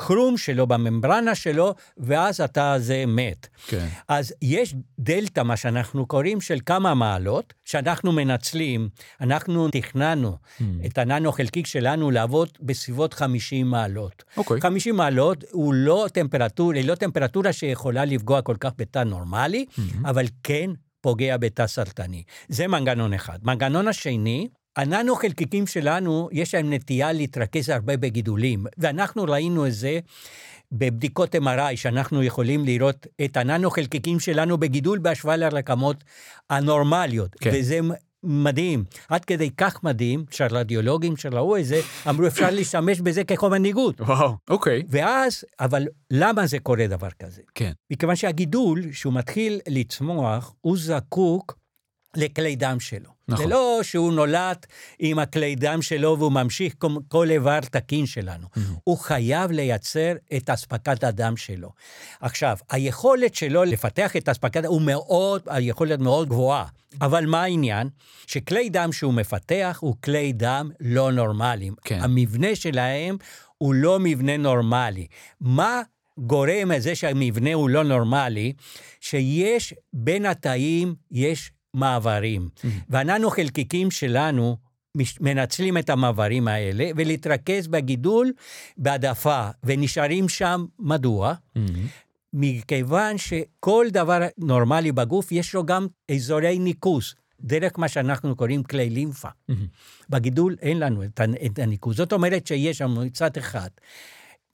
בקרום 0.00 0.36
שלו, 0.36 0.66
בממברנה 0.66 1.34
שלו, 1.34 1.74
ואז 1.98 2.40
התא 2.40 2.60
הזה 2.60 3.04
מת. 3.06 3.46
כן. 3.66 3.86
אז 4.08 4.32
יש 4.42 4.74
דלתא, 4.98 5.40
מה 5.42 5.56
שאנחנו 5.56 6.06
קוראים, 6.06 6.40
של 6.40 6.58
כמה 6.66 6.94
מעלות, 6.94 7.54
שאנחנו 7.64 8.12
מנצלים, 8.12 8.88
אנחנו 9.20 9.68
תכננו 9.72 10.36
Hmm. 10.58 10.62
את 10.86 10.98
הננו 10.98 11.32
חלקיק 11.32 11.66
שלנו 11.66 12.10
לעבוד 12.10 12.48
בסביבות 12.60 13.14
50 13.14 13.66
מעלות. 13.70 14.24
אוקיי. 14.36 14.60
50 14.60 14.96
מעלות 14.96 15.44
הוא 15.52 15.74
לא 15.74 16.06
טמפרטורה, 16.12 16.76
היא 16.76 16.88
לא 16.88 16.94
טמפרטורה 16.94 17.52
שיכולה 17.52 18.04
לפגוע 18.04 18.42
כל 18.42 18.56
כך 18.60 18.70
בתא 18.78 18.98
נורמלי, 19.04 19.66
אבל 20.04 20.26
כן 20.42 20.70
פוגע 21.00 21.36
בתא 21.36 21.66
סרטני. 21.66 22.22
זה 22.48 22.66
מנגנון 22.68 23.12
אחד. 23.12 23.38
מנגנון 23.42 23.88
השני, 23.88 24.48
הננו 24.76 25.14
חלקיקים 25.14 25.66
שלנו, 25.66 26.28
יש 26.32 26.54
להם 26.54 26.72
נטייה 26.72 27.12
להתרכז 27.12 27.68
הרבה 27.68 27.96
בגידולים, 27.96 28.66
ואנחנו 28.78 29.24
ראינו 29.24 29.66
את 29.66 29.72
זה 29.72 29.98
בבדיקות 30.72 31.34
MRI, 31.34 31.76
שאנחנו 31.76 32.22
יכולים 32.22 32.64
לראות 32.64 33.06
את 33.24 33.36
הננו 33.36 33.70
חלקיקים 33.70 34.20
שלנו 34.20 34.58
בגידול 34.58 34.98
בהשוואה 34.98 35.36
לרקמות 35.36 36.04
הנורמליות. 36.50 37.34
כן. 37.40 37.50
וזה 37.54 37.78
מדהים, 38.22 38.84
עד 39.08 39.24
כדי 39.24 39.50
כך 39.56 39.84
מדהים, 39.84 40.24
שהרדיולוגים 40.30 41.16
שראו 41.16 41.56
את 41.56 41.64
זה, 41.64 41.80
אמרו 42.08 42.26
אפשר 42.26 42.50
להשתמש 42.50 43.00
בזה 43.00 43.24
כחומר 43.24 43.58
ניגוד. 43.58 44.00
וואו, 44.00 44.36
אוקיי. 44.50 44.82
ואז, 44.88 45.44
אבל 45.60 45.86
למה 46.10 46.46
זה 46.46 46.58
קורה 46.58 46.86
דבר 46.86 47.10
כזה? 47.10 47.42
כן. 47.54 47.72
מכיוון 47.90 48.16
שהגידול, 48.16 48.82
שהוא 48.92 49.12
מתחיל 49.12 49.60
לצמוח, 49.68 50.54
הוא 50.60 50.76
זקוק 50.78 51.58
לכלי 52.16 52.56
דם 52.56 52.80
שלו. 52.80 53.10
נכון. 53.28 53.44
זה 53.44 53.50
לא 53.50 53.80
שהוא 53.82 54.12
נולד 54.12 54.66
עם 54.98 55.18
הכלי 55.18 55.54
דם 55.54 55.82
שלו 55.82 56.18
והוא 56.18 56.32
ממשיך 56.32 56.74
כל 57.08 57.30
איבר 57.30 57.60
תקין 57.60 58.06
שלנו. 58.06 58.46
הוא 58.84 58.98
חייב 58.98 59.50
לייצר 59.50 60.12
את 60.36 60.50
אספקת 60.50 61.04
הדם 61.04 61.36
שלו. 61.36 61.70
עכשיו, 62.20 62.56
היכולת 62.70 63.34
שלו 63.34 63.64
לפתח 63.64 64.16
את 64.16 64.28
אספקת 64.28 64.56
הדם 64.56 64.68
הוא 64.68 64.82
מאוד, 64.82 65.42
היכולת 65.46 65.98
מאוד 65.98 66.28
גבוהה. 66.28 66.66
אבל 67.00 67.26
מה 67.26 67.42
העניין? 67.42 67.88
שכלי 68.26 68.68
דם 68.68 68.92
שהוא 68.92 69.14
מפתח 69.14 69.78
הוא 69.80 69.94
כלי 70.04 70.32
דם 70.32 70.70
לא 70.80 71.12
נורמליים. 71.12 71.74
כן. 71.84 71.98
המבנה 72.02 72.54
שלהם 72.54 73.16
הוא 73.58 73.74
לא 73.74 73.98
מבנה 74.00 74.36
נורמלי. 74.36 75.06
מה 75.40 75.82
גורם 76.18 76.70
לזה 76.70 76.94
שהמבנה 76.94 77.54
הוא 77.54 77.70
לא 77.70 77.84
נורמלי? 77.84 78.52
שיש 79.00 79.74
בין 79.92 80.26
התאים, 80.26 80.94
יש 81.10 81.50
מעברים. 81.76 82.48
והננו 82.88 83.30
חלקיקים 83.30 83.90
שלנו 83.90 84.56
מנצלים 85.20 85.78
את 85.78 85.90
המעברים 85.90 86.48
האלה 86.48 86.90
ולהתרכז 86.96 87.66
בגידול 87.66 88.32
בהעדפה, 88.76 89.48
ונשארים 89.64 90.28
שם. 90.28 90.64
מדוע? 90.78 91.34
מכיוון 92.32 93.18
שכל 93.18 93.86
דבר 93.90 94.20
נורמלי 94.38 94.92
בגוף, 94.92 95.32
יש 95.32 95.54
לו 95.54 95.66
גם 95.66 95.86
אזורי 96.10 96.58
ניקוז, 96.58 97.14
דרך 97.40 97.78
מה 97.78 97.88
שאנחנו 97.88 98.36
קוראים 98.36 98.62
כלי 98.62 98.90
לימפה. 98.90 99.28
בגידול 100.10 100.56
אין 100.62 100.78
לנו 100.78 101.02
את 101.46 101.58
הניקוז. 101.58 101.96
זאת 101.96 102.12
אומרת 102.12 102.46
שיש 102.46 102.78
שם 102.78 103.06
מצד 103.06 103.36
אחד. 103.38 103.68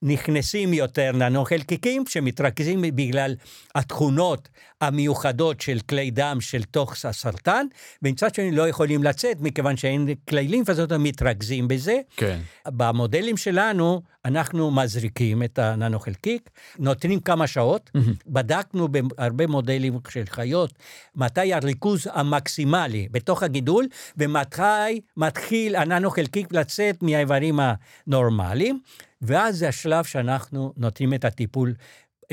נכנסים 0.03 0.75
יותר 0.75 1.13
ננו-חלקיקים 1.15 2.05
שמתרכזים 2.09 2.83
בגלל 2.83 3.35
התכונות 3.75 4.49
המיוחדות 4.81 5.61
של 5.61 5.79
כלי 5.89 6.11
דם 6.11 6.39
של 6.41 6.63
תוך 6.63 6.95
הסרטן, 7.05 7.67
ומצד 8.03 8.35
שני 8.35 8.51
לא 8.51 8.69
יכולים 8.69 9.05
לצאת 9.05 9.37
מכיוון 9.41 9.77
שאין 9.77 10.09
כלי 10.29 10.49
לימפה, 10.49 10.75
זאת 10.75 10.93
אומרת 10.93 11.07
מתרכזים 11.07 11.69
בזה. 11.69 11.99
כן. 12.17 12.39
במודלים 12.69 13.37
שלנו, 13.37 14.03
אנחנו 14.25 14.71
מזריקים 14.71 15.43
את 15.43 15.59
הננו-חלקיק, 15.59 16.51
נותנים 16.79 17.21
כמה 17.21 17.47
שעות, 17.47 17.91
בדקנו 18.27 18.89
בהרבה 18.89 19.47
מודלים 19.47 19.99
של 20.09 20.25
חיות, 20.29 20.73
מתי 21.17 21.55
הריכוז 21.55 22.09
המקסימלי 22.13 23.09
בתוך 23.11 23.43
הגידול, 23.43 23.87
ומתי 24.17 25.01
מתחיל 25.17 25.77
הננו-חלקיק 25.77 26.53
לצאת 26.53 27.03
מהאיברים 27.03 27.61
הנורמליים, 28.07 28.81
ואז 29.23 29.57
זה 29.59 29.69
השלב 29.69 30.05
שאנחנו 30.05 30.73
נותנים 30.77 31.15
את 31.15 31.25
הטיפול 31.25 31.75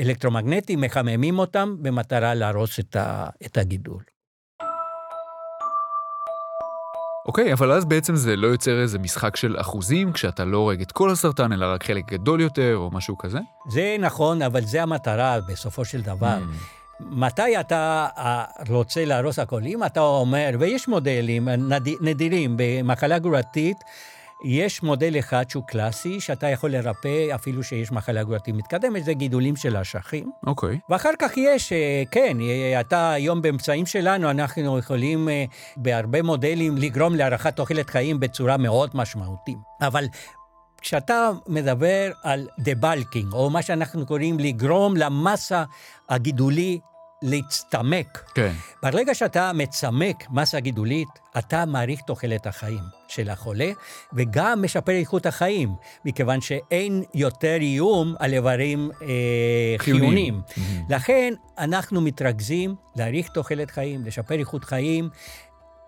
אלקטרומגנטי, 0.00 0.76
מחממים 0.76 1.38
אותם 1.38 1.76
במטרה 1.82 2.34
להרוס 2.34 2.80
את, 2.80 2.96
ה, 2.96 3.26
את 3.46 3.56
הגידול. 3.58 4.02
אוקיי, 7.26 7.52
אבל 7.52 7.72
אז 7.72 7.84
בעצם 7.84 8.16
זה 8.16 8.36
לא 8.36 8.46
יוצר 8.46 8.80
איזה 8.82 8.98
משחק 8.98 9.36
של 9.36 9.56
אחוזים, 9.60 10.12
כשאתה 10.12 10.44
לא 10.44 10.56
הורג 10.56 10.80
את 10.80 10.92
כל 10.92 11.10
הסרטן, 11.10 11.52
אלא 11.52 11.66
רק 11.74 11.84
חלק 11.84 12.04
גדול 12.12 12.40
יותר, 12.40 12.76
או 12.76 12.90
משהו 12.92 13.18
כזה? 13.18 13.38
זה 13.68 13.96
נכון, 14.00 14.42
אבל 14.42 14.60
זה 14.64 14.82
המטרה 14.82 15.38
בסופו 15.48 15.84
של 15.84 16.00
דבר. 16.00 16.38
מתי 17.00 17.60
אתה 17.60 18.06
אה, 18.18 18.44
רוצה 18.68 19.04
להרוס 19.04 19.38
הכל? 19.38 19.62
אם 19.62 19.84
אתה 19.84 20.00
אומר, 20.00 20.50
ויש 20.58 20.88
מודלים 20.88 21.48
נד- 21.48 22.00
נדירים 22.00 22.54
במחלה 22.56 23.18
גרורתית, 23.18 23.76
יש 24.44 24.82
מודל 24.82 25.18
אחד 25.18 25.50
שהוא 25.50 25.64
קלאסי, 25.66 26.20
שאתה 26.20 26.48
יכול 26.48 26.70
לרפא 26.70 27.34
אפילו 27.34 27.62
שיש 27.62 27.92
מחלה 27.92 28.22
גרורתית 28.22 28.54
מתקדמת, 28.54 29.04
זה 29.04 29.12
גידולים 29.12 29.56
של 29.56 29.76
אשכים. 29.76 30.30
אוקיי. 30.46 30.78
ואחר 30.90 31.10
כך 31.18 31.36
יש, 31.36 31.72
אה, 31.72 32.02
כן, 32.10 32.36
אה, 32.40 32.80
אתה 32.80 33.12
היום 33.12 33.42
באמצעים 33.42 33.86
שלנו, 33.86 34.30
אנחנו 34.30 34.78
יכולים 34.78 35.28
אה, 35.28 35.44
בהרבה 35.76 36.22
מודלים 36.22 36.76
לגרום 36.78 37.14
להארכת 37.14 37.56
תוחלת 37.56 37.90
חיים 37.90 38.20
בצורה 38.20 38.56
מאוד 38.56 38.90
משמעותית. 38.94 39.58
אבל 39.80 40.04
כשאתה 40.80 41.30
מדבר 41.48 42.10
על 42.22 42.48
דבלקינג, 42.58 43.32
או 43.32 43.50
מה 43.50 43.62
שאנחנו 43.62 44.06
קוראים 44.06 44.38
לגרום 44.38 44.96
למסה 44.96 45.64
הגידולי 46.08 46.80
להצטמק, 47.22 48.24
כן. 48.34 48.52
ברגע 48.82 49.14
שאתה 49.14 49.52
מצמק 49.54 50.24
מסה 50.30 50.60
גידולית, 50.60 51.08
אתה 51.38 51.64
מאריך 51.66 52.00
תוחלת 52.00 52.46
החיים 52.46 52.82
של 53.08 53.30
החולה, 53.30 53.70
וגם 54.12 54.62
משפר 54.62 54.92
איכות 54.92 55.26
החיים, 55.26 55.74
מכיוון 56.04 56.40
שאין 56.40 57.02
יותר 57.14 57.56
איום 57.60 58.14
על 58.18 58.32
איברים 58.32 58.90
אה, 59.02 59.06
חיוניים. 59.78 60.40
חיוניים. 60.54 60.86
לכן 60.88 61.34
אנחנו 61.58 62.00
מתרכזים 62.00 62.74
להאריך 62.96 63.28
תוחלת 63.28 63.70
חיים, 63.70 64.04
לשפר 64.04 64.38
איכות 64.38 64.64
חיים. 64.64 65.08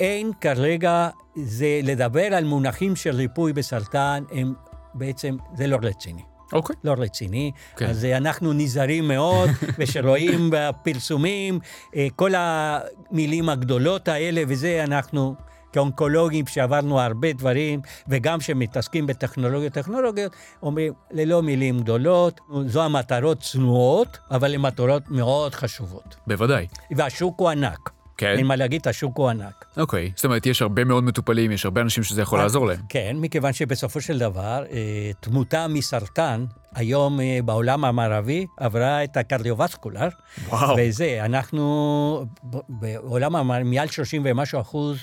אין 0.00 0.30
כרגע, 0.40 1.08
זה 1.36 1.80
לדבר 1.82 2.34
על 2.34 2.44
מונחים 2.44 2.96
של 2.96 3.14
ריפוי 3.14 3.52
בסרטן, 3.52 4.24
הם 4.32 4.54
בעצם, 4.94 5.36
זה 5.54 5.66
לא 5.66 5.78
רציני. 5.82 6.31
אוקיי. 6.52 6.76
לא 6.84 6.94
רציני, 6.98 7.52
כן. 7.76 7.84
כן. 7.84 7.90
אז 7.90 8.04
אה, 8.04 8.16
אנחנו 8.16 8.52
נזהרים 8.52 9.08
מאוד, 9.08 9.50
ושרואים 9.78 10.50
בפרסומים, 10.52 11.58
אה, 11.96 12.08
כל 12.16 12.32
המילים 12.36 13.48
הגדולות 13.48 14.08
האלה 14.08 14.42
וזה, 14.48 14.84
אנחנו 14.84 15.34
כאונקולוגים 15.72 16.46
שעברנו 16.46 17.00
הרבה 17.00 17.32
דברים, 17.32 17.80
וגם 18.08 18.40
שמתעסקים 18.40 19.06
בטכנולוגיות 19.06 19.72
טכנולוגיות, 19.72 20.32
אומרים, 20.62 20.92
ללא 21.10 21.42
מילים 21.42 21.80
גדולות, 21.80 22.40
זו 22.66 22.82
המטרות 22.82 23.40
צנועות, 23.40 24.18
אבל 24.30 24.54
הן 24.54 24.60
מטרות 24.60 25.02
מאוד 25.08 25.54
חשובות. 25.54 26.16
בוודאי. 26.26 26.66
והשוק 26.96 27.40
הוא 27.40 27.48
ענק. 27.50 28.01
כן. 28.22 28.38
אין 28.38 28.46
מה 28.46 28.56
להגיד, 28.56 28.88
השוק 28.88 29.16
הוא 29.16 29.28
ענק. 29.28 29.64
אוקיי. 29.76 30.12
זאת 30.16 30.24
אומרת, 30.24 30.46
יש 30.46 30.62
הרבה 30.62 30.84
מאוד 30.84 31.04
מטופלים, 31.04 31.52
יש 31.52 31.64
הרבה 31.64 31.80
אנשים 31.80 32.04
שזה 32.04 32.22
יכול 32.22 32.38
לעזור 32.38 32.66
להם. 32.66 32.80
כן, 32.88 33.16
מכיוון 33.20 33.52
שבסופו 33.52 34.00
של 34.00 34.18
דבר, 34.18 34.64
אה, 34.72 35.10
תמותה 35.20 35.68
מסרטן, 35.68 36.44
היום 36.74 37.20
אה, 37.20 37.38
בעולם 37.44 37.84
המערבי 37.84 38.46
עברה 38.56 39.04
את 39.04 39.16
הקרדיו-וסקולר. 39.16 40.08
וואו. 40.48 40.76
וזה, 40.78 41.18
אנחנו, 41.24 42.24
בעולם 42.68 43.36
המערבי, 43.36 43.76
מעל 43.76 43.88
30 43.88 44.22
ומשהו 44.24 44.60
אחוז 44.60 44.98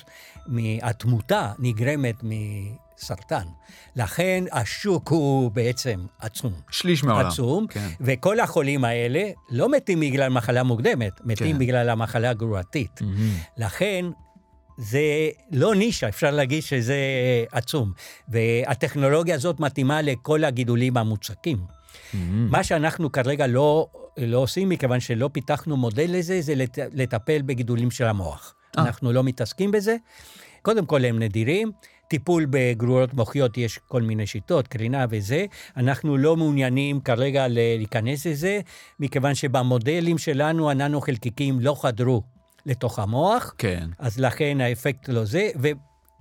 מהתמותה 0.47 1.51
נגרמת 1.59 2.15
מסרטן. 3.01 3.43
לכן 3.95 4.43
השוק 4.51 5.09
הוא 5.09 5.51
בעצם 5.51 6.05
עצום. 6.19 6.53
שליש 6.71 7.03
מהעולם. 7.03 7.27
עצום, 7.27 7.67
כן. 7.67 7.87
וכל 8.01 8.39
החולים 8.39 8.85
האלה 8.85 9.23
לא 9.49 9.71
מתים 9.71 9.99
בגלל 9.99 10.29
מחלה 10.29 10.63
מוקדמת, 10.63 11.13
מתים 11.25 11.53
כן. 11.53 11.59
בגלל 11.59 11.89
המחלה 11.89 12.29
הגרורתית. 12.29 12.99
לכן, 13.57 14.05
זה 14.77 15.29
לא 15.51 15.75
נישה, 15.75 16.07
אפשר 16.07 16.31
להגיד 16.31 16.63
שזה 16.63 16.97
עצום. 17.51 17.91
והטכנולוגיה 18.29 19.35
הזאת 19.35 19.59
מתאימה 19.59 20.01
לכל 20.01 20.43
הגידולים 20.43 20.97
המוצקים. 20.97 21.57
מה 22.29 22.63
שאנחנו 22.63 23.11
כרגע 23.11 23.47
לא, 23.47 23.87
לא 24.17 24.37
עושים, 24.37 24.69
מכיוון 24.69 24.99
שלא 24.99 25.29
פיתחנו 25.33 25.77
מודל 25.77 26.05
לזה, 26.09 26.41
זה 26.41 26.55
לט, 26.55 26.79
לטפל 26.93 27.41
בגידולים 27.41 27.91
של 27.91 28.05
המוח. 28.05 28.55
אה. 28.77 28.83
אנחנו 28.83 29.11
לא 29.11 29.23
מתעסקים 29.23 29.71
בזה. 29.71 29.95
קודם 30.61 30.85
כל 30.85 31.05
הם 31.05 31.19
נדירים, 31.19 31.71
טיפול 32.09 32.45
בגרורות 32.49 33.13
מוחיות 33.13 33.57
יש 33.57 33.79
כל 33.87 34.01
מיני 34.01 34.27
שיטות, 34.27 34.67
קרינה 34.67 35.05
וזה. 35.09 35.45
אנחנו 35.77 36.17
לא 36.17 36.37
מעוניינים 36.37 36.99
כרגע 36.99 37.47
להיכנס 37.47 38.25
לזה, 38.25 38.59
מכיוון 38.99 39.35
שבמודלים 39.35 40.17
שלנו 40.17 40.71
הננו 40.71 41.01
חלקיקים 41.01 41.59
לא 41.59 41.75
חדרו 41.81 42.23
לתוך 42.65 42.99
המוח, 42.99 43.53
כן. 43.57 43.89
אז 43.99 44.19
לכן 44.19 44.61
האפקט 44.61 45.09
לא 45.09 45.25
זה, 45.25 45.49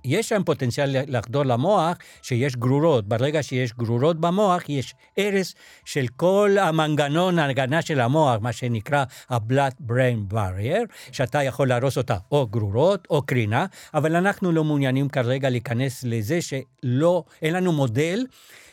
יש 0.05 0.29
שם 0.29 0.41
פוטנציאל 0.45 0.95
לחדור 1.07 1.43
למוח 1.43 1.97
שיש 2.21 2.55
גרורות. 2.55 3.07
ברגע 3.07 3.43
שיש 3.43 3.73
גרורות 3.73 4.19
במוח, 4.19 4.69
יש 4.69 4.95
הרס 5.17 5.55
של 5.85 6.05
כל 6.15 6.55
המנגנון 6.61 7.39
ההגנה 7.39 7.81
של 7.81 7.99
המוח, 7.99 8.41
מה 8.41 8.53
שנקרא 8.53 9.03
ה-blood 9.29 9.89
brain 9.89 10.33
barrier, 10.33 11.11
שאתה 11.11 11.43
יכול 11.43 11.67
להרוס 11.67 11.97
אותה 11.97 12.17
או 12.31 12.47
גרורות 12.47 13.07
או 13.09 13.21
קרינה, 13.21 13.65
אבל 13.93 14.15
אנחנו 14.15 14.51
לא 14.51 14.63
מעוניינים 14.63 15.09
כרגע 15.09 15.49
להיכנס 15.49 16.03
לזה 16.03 16.39
שלא, 16.41 17.23
אין 17.41 17.53
לנו 17.53 17.71
מודל. 17.71 18.25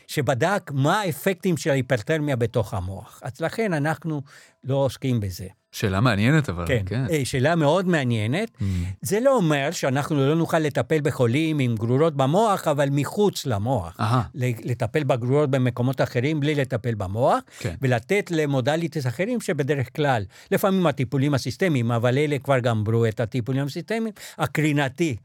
שבדק 0.07 0.71
מה 0.73 1.01
האפקטים 1.01 1.57
של 1.57 1.69
ההיפרתרמיה 1.69 2.35
בתוך 2.35 2.73
המוח. 2.73 3.19
אז 3.23 3.41
לכן 3.41 3.73
אנחנו 3.73 4.21
לא 4.63 4.75
עוסקים 4.75 5.19
בזה. 5.19 5.47
שאלה 5.71 6.01
מעניינת 6.01 6.49
אבל, 6.49 6.67
כן, 6.67 6.83
כן. 6.85 7.05
שאלה 7.25 7.55
מאוד 7.55 7.87
מעניינת. 7.87 8.49
Mm. 8.59 8.63
זה 9.01 9.19
לא 9.19 9.35
אומר 9.35 9.71
שאנחנו 9.71 10.15
לא 10.27 10.35
נוכל 10.35 10.59
לטפל 10.59 11.01
בחולים 11.01 11.59
עם 11.59 11.75
גרורות 11.75 12.15
במוח, 12.15 12.67
אבל 12.67 12.89
מחוץ 12.91 13.45
למוח. 13.45 13.99
Aha. 13.99 14.03
לטפל 14.35 15.03
בגרורות 15.03 15.49
במקומות 15.51 16.01
אחרים 16.01 16.39
בלי 16.39 16.55
לטפל 16.55 16.95
במוח, 16.95 17.39
כן. 17.59 17.75
ולתת 17.81 18.31
למודליטיס 18.31 19.07
אחרים 19.07 19.41
שבדרך 19.41 19.95
כלל, 19.95 20.23
לפעמים 20.51 20.87
הטיפולים 20.87 21.33
הסיסטמיים, 21.33 21.91
אבל 21.91 22.17
אלה 22.17 22.39
כבר 22.39 22.59
גמרו 22.59 23.05
את 23.05 23.19
הטיפולים 23.19 23.65
הסיסטמיים, 23.65 24.13
הקרינתי. 24.37 25.15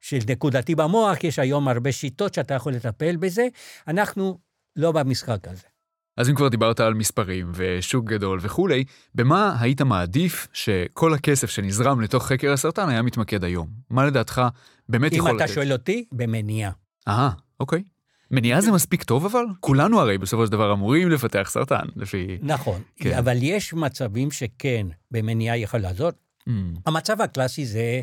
של 0.00 0.18
נקודתי 0.28 0.74
במוח, 0.74 1.24
יש 1.24 1.38
היום 1.38 1.68
הרבה 1.68 1.92
שיטות 1.92 2.34
שאתה 2.34 2.54
יכול 2.54 2.72
לטפל 2.72 3.16
בזה, 3.16 3.46
אנחנו 3.88 4.38
לא 4.76 4.92
במשחק 4.92 5.48
הזה. 5.48 5.75
אז 6.16 6.30
אם 6.30 6.34
כבר 6.34 6.48
דיברת 6.48 6.80
על 6.80 6.94
מספרים 6.94 7.52
ושוק 7.54 8.04
גדול 8.04 8.38
וכולי, 8.42 8.84
במה 9.14 9.56
היית 9.60 9.82
מעדיף 9.82 10.48
שכל 10.52 11.14
הכסף 11.14 11.50
שנזרם 11.50 12.00
לתוך 12.00 12.26
חקר 12.26 12.52
הסרטן 12.52 12.88
היה 12.88 13.02
מתמקד 13.02 13.44
היום? 13.44 13.68
מה 13.90 14.06
לדעתך 14.06 14.42
באמת 14.88 15.12
יכול... 15.12 15.30
אם 15.30 15.36
אתה 15.36 15.48
שואל 15.48 15.72
אותי, 15.72 16.04
במניעה. 16.12 16.70
אהה, 17.08 17.30
אוקיי. 17.60 17.82
מניעה 18.30 18.60
זה 18.60 18.72
מספיק 18.72 19.02
טוב 19.02 19.24
אבל? 19.24 19.44
כולנו 19.60 20.00
הרי 20.00 20.18
בסופו 20.18 20.46
של 20.46 20.52
דבר 20.52 20.72
אמורים 20.72 21.10
לפתח 21.10 21.48
סרטן, 21.50 21.84
לפי... 21.96 22.38
נכון, 22.42 22.82
כן. 22.96 23.18
אבל 23.18 23.36
יש 23.40 23.74
מצבים 23.74 24.30
שכן, 24.30 24.86
במניעה 25.10 25.56
יכול 25.56 25.80
לעזור. 25.80 26.10
Mm. 26.48 26.52
המצב 26.86 27.20
הקלאסי 27.20 27.66
זה 27.66 28.00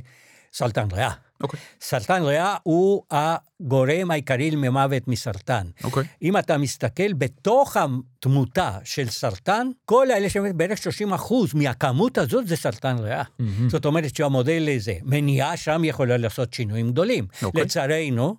סרטן 0.54 0.88
ריאה. 0.92 1.12
Okay. 1.44 1.48
אוקיי. 1.48 1.60
סרטן 1.82 2.24
ריאה 2.24 2.56
הוא 2.64 3.04
הגורם 3.12 4.12
העיקרי 4.12 4.52
למוות 4.52 5.08
מסרטן. 5.08 5.68
Okay. 5.80 5.84
אוקיי. 5.84 6.04
אם 6.22 6.38
אתה 6.38 6.58
מסתכל 6.58 7.14
בתוך 7.14 7.78
התמותה 7.78 8.78
של 8.84 9.10
סרטן, 9.10 9.68
כל 9.86 10.12
האלה 10.12 10.30
שבאמת 10.30 10.56
בערך 10.56 10.78
30 10.78 11.14
אחוז 11.14 11.54
מהכמות 11.54 12.18
הזאת 12.18 12.48
זה 12.48 12.56
סרטן 12.56 12.98
ריאה. 13.00 13.22
Mm-hmm. 13.24 13.44
זאת 13.70 13.86
אומרת 13.86 14.16
שהמודל 14.16 14.70
הזה, 14.76 14.94
מניעה 15.04 15.58
שם 15.58 15.84
יכולה 15.84 16.18
לעשות 16.18 16.54
שינויים 16.54 16.92
גדולים. 16.92 17.28
Okay. 17.32 17.46
אוקיי. 17.46 17.62
לצערנו, 17.62 18.36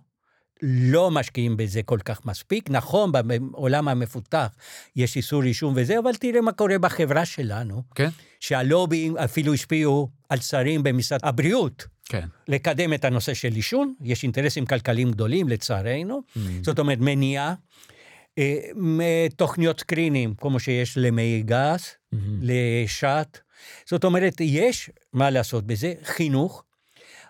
לא 0.62 1.10
משקיעים 1.10 1.56
בזה 1.56 1.82
כל 1.82 1.98
כך 2.04 2.26
מספיק. 2.26 2.70
נכון, 2.70 3.12
בעולם 3.12 3.88
המפותח 3.88 4.48
יש 4.96 5.16
איסור 5.16 5.42
עישון 5.42 5.72
וזה, 5.76 5.98
אבל 5.98 6.14
תראה 6.14 6.40
מה 6.40 6.52
קורה 6.52 6.78
בחברה 6.78 7.24
שלנו. 7.24 7.82
כן. 7.94 8.08
שהלובים 8.40 9.16
אפילו 9.16 9.54
השפיעו 9.54 10.08
על 10.28 10.40
שרים 10.40 10.82
במשרד 10.82 11.20
הבריאות. 11.22 11.93
כן. 12.04 12.26
לקדם 12.48 12.94
את 12.94 13.04
הנושא 13.04 13.34
של 13.34 13.52
עישון, 13.52 13.94
יש 14.02 14.22
אינטרסים 14.22 14.66
כלכליים 14.66 15.10
גדולים 15.10 15.48
לצערנו, 15.48 16.22
mm. 16.36 16.38
זאת 16.62 16.78
אומרת 16.78 16.98
מניעה, 17.00 17.54
אה, 18.38 19.26
תוכניות 19.36 19.80
סקרינים, 19.80 20.34
כמו 20.34 20.60
שיש 20.60 20.98
למי 20.98 21.42
גז, 21.46 21.80
mm-hmm. 21.84 22.16
לשעת, 22.40 23.40
זאת 23.86 24.04
אומרת, 24.04 24.40
יש 24.40 24.90
מה 25.12 25.30
לעשות 25.30 25.66
בזה, 25.66 25.92
חינוך. 26.04 26.64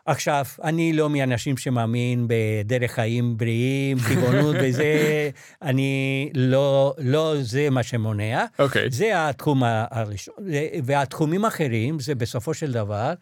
עכשיו, 0.07 0.45
אני 0.65 0.93
לא 0.93 1.11
מאנשים 1.11 1.57
שמאמין 1.57 2.27
בדרך 2.29 2.91
חיים 2.93 3.37
בריאים, 3.37 3.99
טבעונות 3.99 4.57
וזה, 4.63 5.31
אני 5.63 6.31
לא, 6.35 6.95
לא 6.99 7.35
זה 7.41 7.71
מה 7.71 7.83
שמונע. 7.83 8.45
אוקיי. 8.59 8.87
Okay. 8.87 8.91
זה 8.91 9.29
התחום 9.29 9.63
הראשון. 9.91 10.35
והתחומים 10.85 11.45
האחרים, 11.45 12.01
זה 12.01 12.15
בסופו 12.15 12.55
של 12.55 12.73
דבר, 12.73 13.13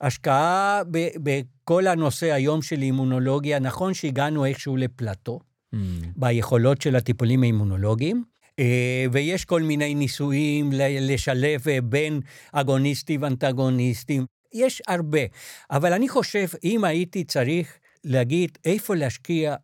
השקעה 0.00 0.82
בכל 1.22 1.86
הנושא 1.86 2.32
היום 2.32 2.62
של 2.62 2.82
אימונולוגיה, 2.82 3.58
נכון 3.58 3.94
שהגענו 3.94 4.44
איכשהו 4.44 4.76
לפלטו, 4.76 5.38
mm. 5.74 5.78
ביכולות 6.16 6.82
של 6.82 6.96
הטיפולים 6.96 7.42
האימונולוגיים, 7.42 8.24
אה, 8.58 9.04
ויש 9.12 9.44
כל 9.44 9.62
מיני 9.62 9.94
ניסויים 9.94 10.70
לשלב 11.00 11.68
אה, 11.68 11.80
בין 11.80 12.20
אגוניסטים 12.52 13.22
ואנטגוניסטים, 13.22 14.26
יש 14.54 14.82
הרבה. 14.88 15.20
אבל 15.70 15.92
אני 15.92 16.08
חושב, 16.08 16.46
אם 16.64 16.84
הייתי 16.84 17.24
צריך 17.24 17.78
להגיד 18.04 18.58
איפה 18.64 18.94
להשקיע 18.94 19.54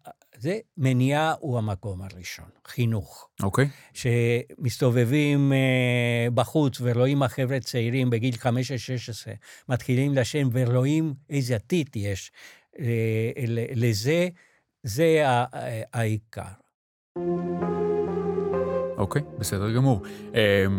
זה 0.40 0.58
מניעה 0.76 1.34
הוא 1.40 1.58
המקום 1.58 2.02
הראשון, 2.02 2.48
חינוך. 2.66 3.28
אוקיי. 3.42 3.64
Okay. 3.64 3.98
שמסתובבים 4.60 5.52
uh, 5.52 6.30
בחוץ 6.30 6.78
ורואים 6.80 7.22
החבר'ה 7.22 7.60
צעירים 7.60 8.10
בגיל 8.10 8.34
15-16, 8.34 8.46
מתחילים 9.68 10.14
לשם 10.14 10.48
ורואים 10.52 11.14
איזה 11.30 11.54
עתיד 11.54 11.88
יש 11.96 12.32
uh, 12.74 12.78
לזה, 13.74 14.28
זה 14.82 15.24
העיקר. 15.92 16.42
אוקיי, 18.98 19.22
בסדר 19.38 19.70
גמור. 19.70 20.02
אמ, 20.34 20.38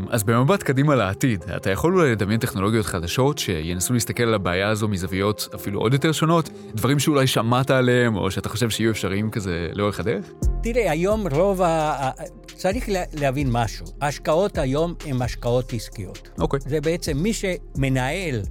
אז 0.10 0.24
במבט 0.24 0.64
קדימה 0.64 0.96
לעתיד, 0.96 1.44
אתה 1.56 1.72
יכול 1.72 1.94
אולי 1.94 2.12
לדמיין 2.12 2.40
טכנולוגיות 2.40 2.86
חדשות 2.86 3.38
שינסו 3.38 3.94
להסתכל 3.94 4.24
על 4.24 4.34
הבעיה 4.34 4.70
הזו 4.70 4.88
מזוויות 4.88 5.48
אפילו 5.56 5.80
עוד 5.80 5.94
יותר 5.94 6.12
שונות? 6.12 6.50
דברים 6.74 7.00
שאולי 7.00 7.28
שמעת 7.28 7.72
עליהם, 7.72 8.16
או 8.16 8.32
שאתה 8.32 8.50
חושב 8.50 8.70
שיהיו 8.70 8.92
אפשריים 8.92 9.32
כזה 9.32 9.70
לאורך 9.74 10.00
הדרך? 10.00 10.26
תראה, 10.64 10.92
היום 10.92 11.28
רוב 11.28 11.62
ה... 11.62 12.10
צריך 12.56 12.86
להבין 13.14 13.48
משהו. 13.52 13.86
ההשקעות 14.02 14.58
היום 14.58 14.94
הן 15.06 15.22
השקעות 15.22 15.74
עסקיות. 15.74 16.30
אוקיי. 16.40 16.60
זה 16.66 16.82
בעצם 16.82 17.18
מי 17.18 17.34
שמנהל 17.34 18.42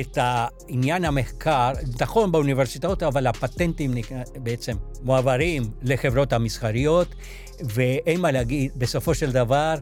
את 0.00 0.18
העניין 0.20 1.04
המחקר, 1.04 1.72
נכון 2.00 2.32
באוניברסיטאות, 2.32 3.02
אבל 3.02 3.26
הפטנטים 3.26 3.94
בעצם 4.36 4.76
מועברים 5.02 5.62
לחברות 5.82 6.32
המסחריות. 6.32 7.08
ואין 7.64 8.20
מה 8.20 8.30
להגיד, 8.30 8.72
בסופו 8.76 9.14
של 9.14 9.32
דבר 9.32 9.74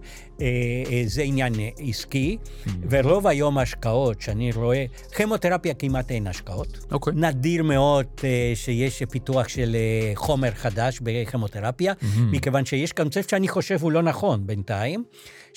זה 1.06 1.22
עניין 1.22 1.52
עסקי, 1.78 2.36
mm-hmm. 2.40 2.70
ורוב 2.90 3.26
היום 3.26 3.58
ההשקעות 3.58 4.20
שאני 4.20 4.52
רואה, 4.52 4.84
כימותרפיה 5.16 5.74
כמעט 5.74 6.10
אין 6.10 6.26
השקעות. 6.26 6.68
Okay. 6.76 6.92
אוקיי. 6.92 7.12
נדיר 7.16 7.62
מאוד 7.62 8.06
אה, 8.24 8.52
שיש 8.54 9.02
פיתוח 9.10 9.48
של 9.48 9.76
חומר 10.14 10.50
חדש 10.50 11.00
בכימותרפיה, 11.02 11.92
mm-hmm. 11.92 12.20
מכיוון 12.32 12.64
שיש 12.64 12.92
קונספט 12.92 13.28
שאני 13.28 13.48
חושב 13.48 13.78
הוא 13.82 13.92
לא 13.92 14.02
נכון 14.02 14.46
בינתיים. 14.46 15.04